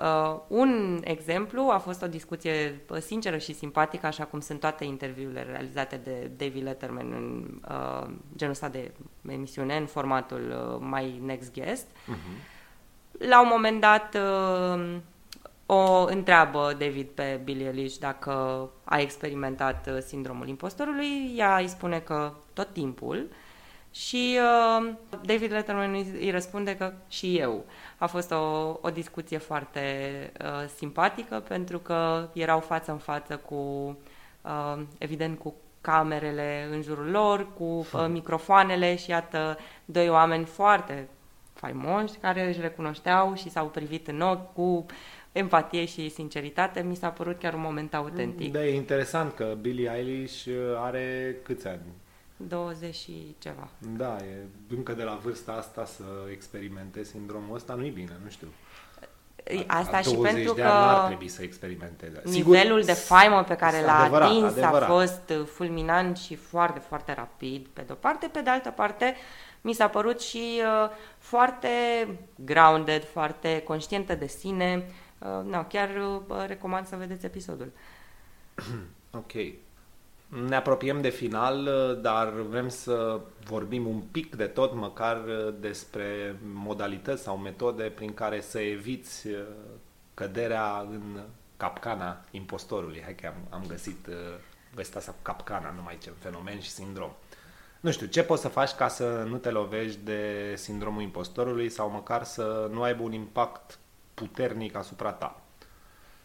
uh, 0.00 0.40
un 0.48 1.00
exemplu, 1.04 1.68
a 1.72 1.78
fost 1.78 2.02
o 2.02 2.06
discuție 2.06 2.80
uh, 2.90 2.98
sinceră 2.98 3.38
și 3.38 3.54
simpatică, 3.54 4.06
așa 4.06 4.24
cum 4.24 4.40
sunt 4.40 4.60
toate 4.60 4.84
interviurile 4.84 5.42
realizate 5.42 5.96
de 5.96 6.30
David 6.36 6.62
Letterman 6.62 7.12
în 7.12 7.60
uh, 7.68 8.06
genul 8.36 8.52
ăsta 8.52 8.68
de 8.68 8.92
emisiune, 9.28 9.76
în 9.76 9.86
formatul 9.86 10.54
uh, 10.80 10.86
My 10.90 11.20
Next 11.24 11.52
Guest. 11.52 11.86
Uh-huh. 11.86 12.54
La 13.18 13.40
un 13.40 13.48
moment 13.50 13.80
dat 13.80 14.14
uh, 14.14 14.96
o 15.66 16.04
întreabă 16.04 16.74
David 16.78 17.06
pe 17.06 17.40
Billie 17.44 17.66
Eilish 17.66 17.96
dacă 17.96 18.68
a 18.84 19.00
experimentat 19.00 19.88
uh, 19.92 19.98
sindromul 20.06 20.48
impostorului, 20.48 21.32
ea 21.36 21.56
îi 21.56 21.68
spune 21.68 21.98
că 21.98 22.32
tot 22.52 22.72
timpul 22.72 23.28
și 23.90 24.38
uh, 24.40 24.92
David 25.22 25.52
Letterman 25.52 25.94
îi 25.94 26.30
răspunde 26.30 26.76
că 26.76 26.92
și 27.08 27.36
eu. 27.38 27.64
A 27.98 28.06
fost 28.06 28.30
o, 28.32 28.78
o 28.80 28.90
discuție 28.92 29.38
foarte 29.38 29.82
uh, 30.40 30.68
simpatică 30.76 31.44
pentru 31.48 31.78
că 31.78 32.28
erau 32.32 32.60
față 32.60 32.90
în 32.90 32.98
față 32.98 33.36
cu, 33.36 33.54
uh, 34.42 34.82
evident, 34.98 35.38
cu 35.38 35.54
camerele 35.80 36.68
în 36.70 36.82
jurul 36.82 37.10
lor, 37.10 37.52
cu 37.54 37.64
uh, 37.64 38.06
microfoanele 38.08 38.96
și 38.96 39.10
iată 39.10 39.58
doi 39.84 40.08
oameni 40.08 40.44
foarte 40.44 41.08
faimoși 41.56 42.14
care 42.20 42.48
își 42.48 42.60
recunoșteau 42.60 43.34
și 43.34 43.50
s-au 43.50 43.66
privit 43.66 44.08
în 44.08 44.20
ochi 44.20 44.52
cu 44.52 44.86
empatie 45.32 45.84
și 45.84 46.08
sinceritate. 46.08 46.80
Mi 46.80 46.96
s-a 46.96 47.08
părut 47.08 47.38
chiar 47.38 47.54
un 47.54 47.60
moment 47.60 47.94
autentic. 47.94 48.52
Da, 48.52 48.64
e 48.64 48.74
interesant 48.74 49.34
că 49.34 49.56
Billie 49.60 49.92
Eilish 49.96 50.44
uh, 50.44 50.54
are 50.76 51.36
câți 51.42 51.68
ani? 51.68 51.80
20 52.36 52.94
și 52.94 53.36
ceva. 53.38 53.68
Da, 53.96 54.16
e 54.16 54.46
încă 54.76 54.92
de 54.92 55.02
la 55.02 55.18
vârsta 55.22 55.52
asta 55.52 55.84
să 55.84 56.02
experimentezi 56.30 57.10
sindromul 57.10 57.54
ăsta 57.54 57.74
nu 57.74 57.84
e 57.84 57.90
bine, 57.90 58.12
nu 58.24 58.30
știu. 58.30 58.48
Asta 59.66 60.00
și 60.00 60.14
pentru 60.14 60.54
de 60.54 60.60
că 60.60 60.68
ar 60.68 61.06
trebui 61.06 61.28
să 61.28 61.42
experimenteze. 61.42 62.22
nivelul 62.24 62.82
de 62.82 62.92
faimă 62.92 63.42
pe 63.42 63.54
care 63.54 63.80
l-a 63.84 63.98
adevărat, 63.98 64.28
atins 64.28 64.44
adevărat. 64.44 64.82
a 64.82 64.86
fost 64.86 65.32
fulminant 65.54 66.16
și 66.16 66.34
foarte, 66.34 66.78
foarte 66.78 67.14
rapid, 67.14 67.66
pe 67.72 67.82
de-o 67.86 67.94
parte. 67.94 68.28
Pe 68.32 68.40
de 68.40 68.50
altă 68.50 68.70
parte, 68.70 69.14
mi 69.66 69.72
s-a 69.72 69.88
părut 69.88 70.20
și 70.20 70.60
uh, 70.62 70.90
foarte 71.18 71.68
grounded, 72.44 73.04
foarte 73.04 73.62
conștientă 73.62 74.14
de 74.14 74.26
sine. 74.26 74.86
Uh, 75.18 75.44
no, 75.44 75.62
chiar 75.62 75.88
uh, 76.28 76.44
recomand 76.46 76.86
să 76.86 76.96
vedeți 76.96 77.24
episodul. 77.24 77.72
Ok. 79.10 79.32
Ne 80.28 80.56
apropiem 80.56 81.00
de 81.00 81.08
final, 81.08 81.66
uh, 81.66 82.00
dar 82.00 82.28
vrem 82.28 82.68
să 82.68 83.20
vorbim 83.44 83.86
un 83.86 84.00
pic 84.00 84.34
de 84.36 84.46
tot, 84.46 84.74
măcar 84.74 85.24
uh, 85.24 85.54
despre 85.60 86.36
modalități 86.52 87.22
sau 87.22 87.36
metode 87.36 87.82
prin 87.82 88.14
care 88.14 88.40
să 88.40 88.58
eviți 88.58 89.26
uh, 89.26 89.40
căderea 90.14 90.86
în 90.90 91.20
capcana 91.56 92.24
impostorului. 92.30 93.00
Hai 93.02 93.14
că 93.14 93.26
am, 93.26 93.60
am 93.60 93.66
găsit 93.68 94.08
vestea 94.74 95.00
asta 95.00 95.12
cu 95.12 95.18
capcana, 95.22 95.72
numai 95.76 95.98
ce 96.02 96.10
fenomen 96.18 96.60
și 96.60 96.70
sindrom. 96.70 97.10
Nu 97.86 97.92
știu, 97.92 98.06
ce 98.06 98.22
poți 98.22 98.42
să 98.42 98.48
faci 98.48 98.70
ca 98.70 98.88
să 98.88 99.24
nu 99.28 99.36
te 99.36 99.50
lovești 99.50 99.98
de 100.04 100.52
sindromul 100.56 101.02
impostorului 101.02 101.68
sau 101.68 101.90
măcar 101.90 102.24
să 102.24 102.68
nu 102.72 102.82
aibă 102.82 103.02
un 103.02 103.12
impact 103.12 103.78
puternic 104.14 104.76
asupra 104.76 105.12
ta? 105.12 105.42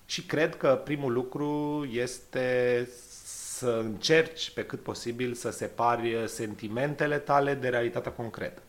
Și 0.06 0.26
cred 0.26 0.58
că 0.58 0.82
primul 0.84 1.14
lucru 1.14 1.86
este 1.92 2.90
să 3.24 3.82
încerci 3.84 4.52
pe 4.52 4.66
cât 4.66 4.82
posibil 4.82 5.34
să 5.34 5.52
separi 5.52 6.24
sentimentele 6.26 7.18
tale 7.18 7.54
de 7.54 7.70
realitatea 7.70 8.12
concretă. 8.12 8.62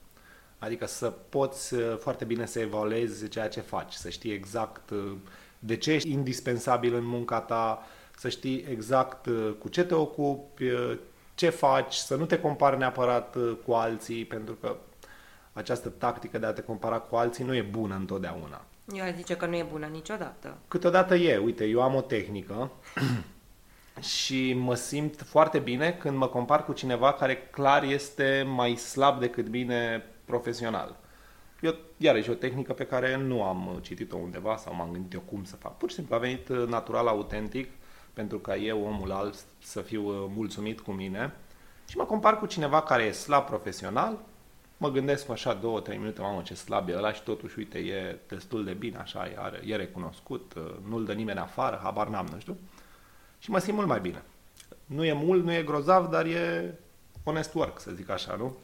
Adică 0.59 0.87
să 0.87 1.11
poți 1.29 1.75
uh, 1.75 1.97
foarte 1.99 2.25
bine 2.25 2.47
să 2.47 2.61
evaluezi 2.61 3.29
ceea 3.29 3.49
ce 3.49 3.61
faci, 3.61 3.93
să 3.93 4.09
știi 4.09 4.33
exact 4.33 4.91
uh, 4.91 5.13
de 5.59 5.77
ce 5.77 5.93
ești 5.93 6.11
indispensabil 6.11 6.95
în 6.95 7.05
munca 7.05 7.41
ta, 7.41 7.87
să 8.17 8.29
știi 8.29 8.67
exact 8.71 9.27
uh, 9.27 9.55
cu 9.59 9.69
ce 9.69 9.85
te 9.85 9.95
ocupi, 9.95 10.65
ce 11.35 11.49
faci, 11.49 11.95
să 11.95 12.17
nu 12.17 12.25
te 12.25 12.41
compari 12.41 12.79
neapărat 12.79 13.37
cu 13.67 13.73
alții, 13.73 14.25
pentru 14.25 14.55
că 14.55 14.77
această 15.53 15.89
tactică 15.89 16.39
de 16.39 16.47
a 16.47 16.53
te 16.53 16.63
compara 16.63 16.99
cu 16.99 17.17
alții 17.17 17.45
nu 17.45 17.55
e 17.55 17.63
bună 17.63 17.95
întotdeauna. 17.95 18.65
Eu 18.95 19.05
aș 19.05 19.15
zice 19.15 19.37
că 19.37 19.47
nu 19.47 19.57
e 19.57 19.67
bună 19.71 19.87
niciodată. 19.87 20.59
Câteodată 20.69 21.15
e. 21.15 21.37
Uite, 21.37 21.65
eu 21.65 21.83
am 21.83 21.95
o 21.95 22.01
tehnică 22.01 22.71
și 24.17 24.53
mă 24.53 24.75
simt 24.75 25.21
foarte 25.21 25.59
bine 25.59 25.93
când 25.93 26.17
mă 26.17 26.29
compar 26.29 26.65
cu 26.65 26.73
cineva 26.73 27.13
care 27.13 27.37
clar 27.37 27.83
este 27.83 28.45
mai 28.55 28.75
slab 28.75 29.21
decât 29.21 29.49
mine 29.49 30.05
profesional. 30.25 30.97
Eu, 31.61 31.75
iarăși, 31.97 32.31
o 32.31 32.35
tehnică 32.35 32.73
pe 32.73 32.87
care 32.87 33.17
nu 33.17 33.43
am 33.43 33.79
citit-o 33.83 34.17
undeva 34.17 34.57
sau 34.57 34.75
m-am 34.75 34.91
gândit 34.93 35.13
eu 35.13 35.21
cum 35.21 35.45
să 35.45 35.57
fac. 35.57 35.77
Pur 35.77 35.89
și 35.89 35.95
simplu 35.95 36.15
a 36.15 36.19
venit 36.19 36.49
natural, 36.49 37.07
autentic, 37.07 37.71
pentru 38.13 38.39
ca 38.39 38.57
eu, 38.57 38.85
omul 38.85 39.13
alt, 39.13 39.35
să 39.59 39.81
fiu 39.81 40.07
uh, 40.07 40.31
mulțumit 40.35 40.81
cu 40.81 40.93
mine 40.93 41.35
și 41.89 41.97
mă 41.97 42.05
compar 42.05 42.39
cu 42.39 42.47
cineva 42.47 42.83
care 42.83 43.03
e 43.03 43.13
slab 43.13 43.45
profesional, 43.47 44.19
mă 44.77 44.91
gândesc 44.91 45.31
așa 45.31 45.55
două, 45.55 45.81
trei 45.81 45.99
minute, 45.99 46.21
mamă 46.21 46.43
ce 46.43 46.55
slab 46.55 46.89
e 46.89 46.97
ăla 46.97 47.13
și 47.13 47.23
totuși, 47.23 47.59
uite, 47.59 47.79
e 47.79 48.19
destul 48.29 48.65
de 48.65 48.73
bine, 48.73 48.97
așa, 48.97 49.27
e, 49.27 49.37
are, 49.39 49.61
e 49.65 49.77
recunoscut, 49.77 50.55
uh, 50.57 50.75
nu-l 50.89 51.05
dă 51.05 51.13
nimeni 51.13 51.39
afară, 51.39 51.81
habar 51.83 52.09
n-am, 52.09 52.29
nu 52.33 52.39
știu 52.39 52.57
și 53.43 53.51
mă 53.51 53.59
simt 53.59 53.77
mult 53.77 53.89
mai 53.89 54.01
bine. 54.01 54.23
Nu 54.87 55.05
e 55.05 55.13
mult, 55.13 55.45
nu 55.45 55.53
e 55.53 55.63
grozav, 55.63 56.11
dar 56.11 56.25
e 56.27 56.75
honest 57.25 57.55
work, 57.55 57.81
să 57.81 57.91
zic 57.91 58.11
așa, 58.11 58.35
nu? 58.35 58.57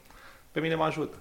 Pe 0.53 0.61
mine 0.61 0.75
mă 0.75 0.85
ajută. 0.85 1.17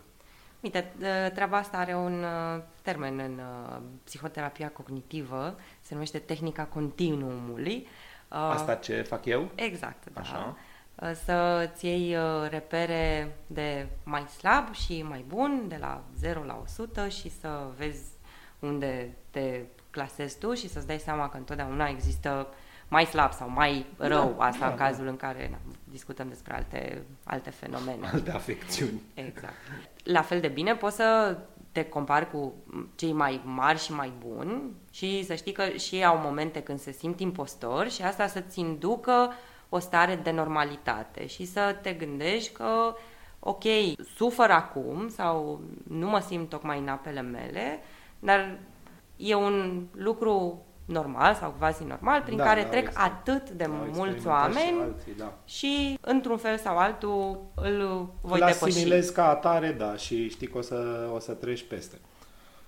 Uite, 0.59 0.93
treaba 1.33 1.57
asta 1.57 1.77
are 1.77 1.95
un 1.95 2.23
uh, 2.23 2.63
termen 2.81 3.19
în 3.19 3.39
uh, 3.39 3.81
psihoterapia 4.03 4.69
cognitivă, 4.69 5.55
se 5.81 5.93
numește 5.93 6.17
tehnica 6.17 6.63
continuumului. 6.63 7.87
Uh, 8.27 8.37
asta 8.37 8.75
ce 8.75 9.01
fac 9.01 9.25
eu? 9.25 9.51
Exact, 9.55 10.03
da. 10.13 10.21
Așa. 10.21 10.57
Să-ți 11.25 11.85
iei 11.85 12.17
repere 12.49 13.35
de 13.47 13.87
mai 14.03 14.21
slab 14.21 14.73
și 14.73 15.01
mai 15.01 15.25
bun, 15.27 15.65
de 15.67 15.77
la 15.79 16.03
0 16.19 16.43
la 16.43 16.59
100 16.63 17.07
și 17.07 17.29
să 17.29 17.63
vezi 17.77 18.01
unde 18.59 19.15
te 19.29 19.61
clasezi 19.89 20.39
tu 20.39 20.53
și 20.53 20.69
să-ți 20.69 20.87
dai 20.87 20.99
seama 20.99 21.29
că 21.29 21.37
întotdeauna 21.37 21.87
există 21.87 22.47
mai 22.87 23.05
slab 23.05 23.33
sau 23.33 23.49
mai 23.49 23.85
rău, 23.97 24.35
da, 24.37 24.45
asta 24.45 24.65
da, 24.65 24.71
în 24.71 24.77
cazul 24.77 25.03
da. 25.03 25.09
în 25.09 25.17
care 25.17 25.47
na, 25.51 25.57
discutăm 25.83 26.27
despre 26.27 26.53
alte, 26.53 27.01
alte 27.23 27.49
fenomene. 27.49 28.07
Alte 28.13 28.31
afecțiuni. 28.31 29.01
Exact. 29.13 29.55
La 30.03 30.21
fel 30.21 30.39
de 30.39 30.47
bine 30.47 30.75
poți 30.75 30.95
să 30.95 31.37
te 31.77 31.89
compari 31.89 32.31
cu 32.31 32.53
cei 32.95 33.11
mai 33.11 33.41
mari 33.43 33.79
și 33.79 33.93
mai 33.93 34.11
buni 34.25 34.61
și 34.91 35.25
să 35.25 35.35
știi 35.35 35.51
că 35.51 35.63
și 35.69 35.95
ei 35.95 36.05
au 36.05 36.17
momente 36.17 36.61
când 36.61 36.79
se 36.79 36.91
simt 36.91 37.19
impostori 37.19 37.89
și 37.89 38.01
asta 38.01 38.27
să-ți 38.27 38.59
inducă 38.59 39.31
o 39.69 39.79
stare 39.79 40.15
de 40.15 40.31
normalitate 40.31 41.27
și 41.27 41.45
să 41.45 41.77
te 41.81 41.93
gândești 41.93 42.53
că 42.53 42.95
ok, 43.39 43.63
sufăr 44.15 44.49
acum 44.49 45.09
sau 45.09 45.61
nu 45.87 46.07
mă 46.07 46.19
simt 46.19 46.49
tocmai 46.49 46.79
în 46.79 46.87
apele 46.87 47.21
mele, 47.21 47.79
dar 48.19 48.59
e 49.15 49.35
un 49.35 49.85
lucru 49.91 50.65
normal 50.87 51.33
sau 51.33 51.55
quasi 51.57 51.83
normal, 51.83 52.21
prin 52.21 52.37
da, 52.37 52.43
care 52.43 52.61
da, 52.61 52.67
trec 52.67 52.91
atât 52.93 53.49
de 53.49 53.65
mulți 53.93 54.27
oameni 54.27 54.55
și, 54.55 54.81
alții, 54.81 55.13
da. 55.17 55.33
și 55.45 55.97
într-un 56.01 56.37
fel 56.37 56.57
sau 56.57 56.77
altul 56.77 57.41
îl 57.55 58.09
voi 58.21 58.39
îl 58.39 58.45
depăși. 58.45 58.63
asimilezi 58.63 59.13
ca 59.13 59.29
atare, 59.29 59.71
da, 59.71 59.95
și 59.95 60.29
știi 60.29 60.47
că 60.47 60.57
o 60.57 60.61
să, 60.61 61.09
o 61.13 61.19
să 61.19 61.31
treci 61.31 61.63
peste. 61.63 61.97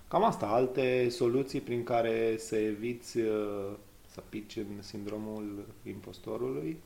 Cam 0.08 0.24
asta, 0.24 0.46
alte 0.46 1.10
soluții 1.10 1.62
prin 1.62 1.84
care 1.84 2.36
să 2.38 2.56
eviți 2.56 3.18
uh, 3.18 3.72
să 4.08 4.22
pici 4.30 4.56
în 4.56 4.82
sindromul 4.82 5.66
impostorului? 5.84 6.82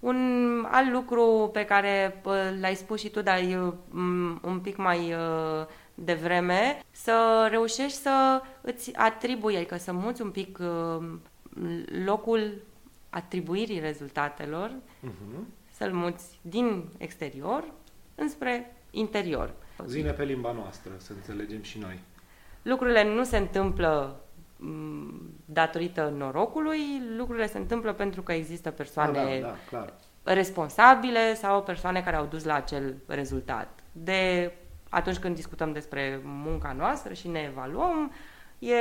Un 0.00 0.66
alt 0.70 0.92
lucru 0.92 1.50
pe 1.52 1.64
care 1.64 2.22
l-ai 2.60 2.74
spus 2.74 3.00
și 3.00 3.08
tu, 3.08 3.22
dar 3.22 3.38
e 3.38 3.58
mm, 3.88 4.40
un 4.44 4.58
pic 4.60 4.76
mai 4.76 4.98
uh, 4.98 5.66
de 5.94 6.14
vreme, 6.14 6.80
să 6.90 7.46
reușești 7.50 7.98
să 7.98 8.42
îți 8.60 8.96
atribui, 8.96 9.56
adică 9.56 9.76
să 9.76 9.92
muți 9.92 10.22
un 10.22 10.30
pic 10.30 10.58
uh, 10.60 11.04
locul 12.04 12.62
atribuirii 13.10 13.80
rezultatelor, 13.80 14.70
uh-huh. 14.70 15.44
să-l 15.70 15.92
muți 15.92 16.38
din 16.42 16.88
exterior 16.98 17.64
înspre 18.14 18.76
interior. 18.90 19.52
Zine 19.86 20.10
pe 20.10 20.24
limba 20.24 20.52
noastră, 20.52 20.92
să 20.96 21.12
înțelegem 21.12 21.62
și 21.62 21.78
noi. 21.78 21.98
Lucrurile 22.62 23.14
nu 23.14 23.24
se 23.24 23.36
întâmplă 23.36 24.20
datorită 25.44 26.14
norocului, 26.16 26.80
lucrurile 27.16 27.46
se 27.46 27.58
întâmplă 27.58 27.92
pentru 27.92 28.22
că 28.22 28.32
există 28.32 28.70
persoane 28.70 29.12
da, 29.12 29.46
da, 29.46 29.46
da, 29.46 29.56
clar. 29.68 29.92
responsabile 30.22 31.34
sau 31.34 31.62
persoane 31.62 32.02
care 32.02 32.16
au 32.16 32.26
dus 32.26 32.44
la 32.44 32.54
acel 32.54 32.94
rezultat. 33.06 33.68
De 33.92 34.52
atunci 34.94 35.18
când 35.18 35.34
discutăm 35.34 35.72
despre 35.72 36.20
munca 36.24 36.72
noastră 36.72 37.12
și 37.12 37.28
ne 37.28 37.40
evaluăm, 37.50 38.12
e 38.58 38.76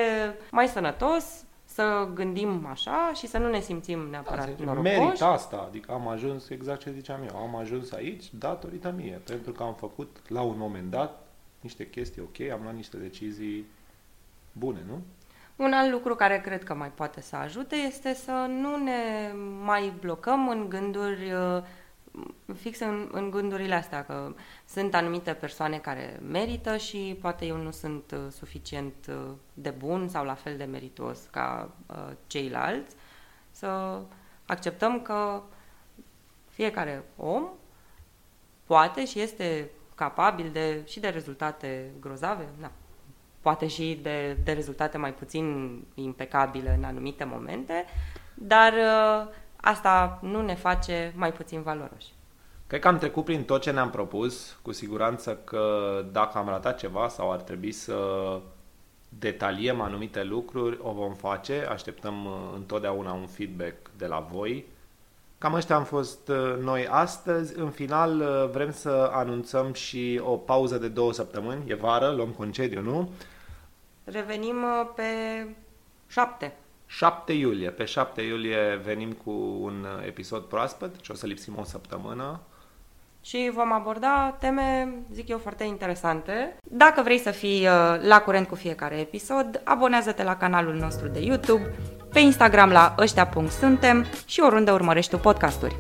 mai 0.51 0.67
sănătos 0.67 1.45
să 1.65 2.07
gândim 2.13 2.65
așa 2.65 3.11
și 3.15 3.27
să 3.27 3.37
nu 3.37 3.49
ne 3.49 3.59
simțim 3.59 3.99
neapărat 3.99 4.57
da, 4.57 4.63
norocoși. 4.63 4.97
Merit 4.97 5.21
asta, 5.21 5.65
adică 5.67 5.91
am 5.91 6.07
ajuns 6.07 6.49
exact 6.49 6.79
ce 6.79 6.91
ziceam 6.91 7.19
eu, 7.29 7.37
am 7.37 7.55
ajuns 7.55 7.91
aici 7.91 8.23
datorită 8.33 8.93
mie, 8.97 9.21
pentru 9.25 9.51
că 9.51 9.63
am 9.63 9.73
făcut 9.73 10.17
la 10.27 10.41
un 10.41 10.57
moment 10.57 10.91
dat 10.91 11.27
niște 11.59 11.89
chestii 11.89 12.21
ok, 12.21 12.51
am 12.51 12.59
luat 12.61 12.75
niște 12.75 12.97
decizii 12.97 13.65
bune, 14.51 14.79
nu? 14.87 15.01
Un 15.55 15.73
alt 15.73 15.91
lucru 15.91 16.15
care 16.15 16.41
cred 16.41 16.63
că 16.63 16.73
mai 16.73 16.91
poate 16.91 17.21
să 17.21 17.35
ajute 17.35 17.75
este 17.75 18.13
să 18.13 18.31
nu 18.49 18.77
ne 18.77 19.31
mai 19.63 19.93
blocăm 19.99 20.49
în 20.49 20.69
gânduri 20.69 21.31
uh, 21.31 21.63
fix 22.55 22.79
în, 22.79 23.09
în 23.11 23.29
gândurile 23.29 23.75
astea, 23.75 24.05
că 24.05 24.33
sunt 24.67 24.95
anumite 24.95 25.33
persoane 25.33 25.77
care 25.77 26.19
merită 26.27 26.77
și 26.77 27.17
poate 27.21 27.45
eu 27.45 27.57
nu 27.57 27.71
sunt 27.71 28.11
uh, 28.11 28.19
suficient 28.31 28.93
uh, 29.09 29.31
de 29.53 29.69
bun 29.69 30.07
sau 30.07 30.25
la 30.25 30.33
fel 30.33 30.57
de 30.57 30.63
meritos 30.63 31.19
ca 31.31 31.69
uh, 31.87 32.11
ceilalți, 32.27 32.95
să 33.51 33.99
acceptăm 34.45 35.01
că 35.01 35.41
fiecare 36.49 37.03
om 37.17 37.47
poate 38.65 39.05
și 39.05 39.19
este 39.19 39.69
capabil 39.95 40.49
de, 40.51 40.81
și 40.85 40.99
de 40.99 41.07
rezultate 41.07 41.91
grozave, 41.99 42.47
da, 42.59 42.71
poate 43.41 43.67
și 43.67 43.99
de, 44.01 44.37
de 44.43 44.51
rezultate 44.51 44.97
mai 44.97 45.13
puțin 45.13 45.77
impecabile 45.93 46.73
în 46.77 46.83
anumite 46.83 47.23
momente, 47.23 47.85
dar 48.33 48.73
uh, 48.73 49.33
asta 49.65 50.19
nu 50.21 50.41
ne 50.41 50.55
face 50.55 51.13
mai 51.15 51.31
puțin 51.31 51.61
valoroși. 51.61 52.13
Cred 52.67 52.81
că 52.81 52.87
am 52.87 52.97
trecut 52.97 53.23
prin 53.23 53.43
tot 53.43 53.61
ce 53.61 53.71
ne-am 53.71 53.89
propus, 53.89 54.57
cu 54.61 54.71
siguranță 54.71 55.35
că 55.43 56.05
dacă 56.11 56.37
am 56.37 56.47
ratat 56.47 56.77
ceva 56.77 57.07
sau 57.07 57.31
ar 57.31 57.41
trebui 57.41 57.71
să 57.71 57.97
detaliem 59.19 59.81
anumite 59.81 60.23
lucruri, 60.23 60.79
o 60.81 60.91
vom 60.91 61.13
face, 61.13 61.67
așteptăm 61.69 62.25
uh, 62.25 62.31
întotdeauna 62.55 63.13
un 63.13 63.27
feedback 63.27 63.75
de 63.97 64.05
la 64.05 64.27
voi. 64.31 64.65
Cam 65.37 65.53
ăștia 65.53 65.75
am 65.75 65.83
fost 65.83 66.27
uh, 66.27 66.57
noi 66.59 66.87
astăzi. 66.87 67.59
În 67.59 67.69
final 67.69 68.19
uh, 68.19 68.49
vrem 68.51 68.71
să 68.71 69.09
anunțăm 69.13 69.73
și 69.73 70.21
o 70.23 70.37
pauză 70.37 70.77
de 70.77 70.87
două 70.87 71.13
săptămâni. 71.13 71.69
E 71.69 71.75
vară, 71.75 72.11
luăm 72.11 72.29
concediu, 72.29 72.81
nu? 72.81 73.09
Revenim 74.03 74.55
pe 74.95 75.03
7. 76.07 76.53
7 76.97 77.33
iulie. 77.33 77.69
Pe 77.69 77.85
7 77.85 78.21
iulie 78.21 78.81
venim 78.83 79.11
cu 79.11 79.31
un 79.61 79.85
episod 80.05 80.43
proaspăt 80.43 80.95
și 81.01 81.11
o 81.11 81.13
să 81.13 81.25
lipsim 81.25 81.57
o 81.57 81.63
săptămână 81.63 82.39
și 83.25 83.51
vom 83.53 83.71
aborda 83.71 84.35
teme, 84.39 84.93
zic 85.11 85.27
eu, 85.27 85.37
foarte 85.37 85.63
interesante. 85.63 86.55
Dacă 86.63 87.01
vrei 87.01 87.19
să 87.19 87.31
fii 87.31 87.59
uh, 87.61 88.01
la 88.01 88.21
curent 88.21 88.47
cu 88.47 88.55
fiecare 88.55 88.95
episod, 88.95 89.61
abonează-te 89.63 90.23
la 90.23 90.37
canalul 90.37 90.75
nostru 90.75 91.07
de 91.07 91.19
YouTube, 91.19 91.75
pe 92.13 92.19
Instagram 92.19 92.71
la 92.71 92.95
ăștia.suntem 92.97 94.05
și 94.25 94.39
oriunde 94.39 94.71
urmărești 94.71 95.11
tu 95.11 95.17
podcasturi. 95.17 95.75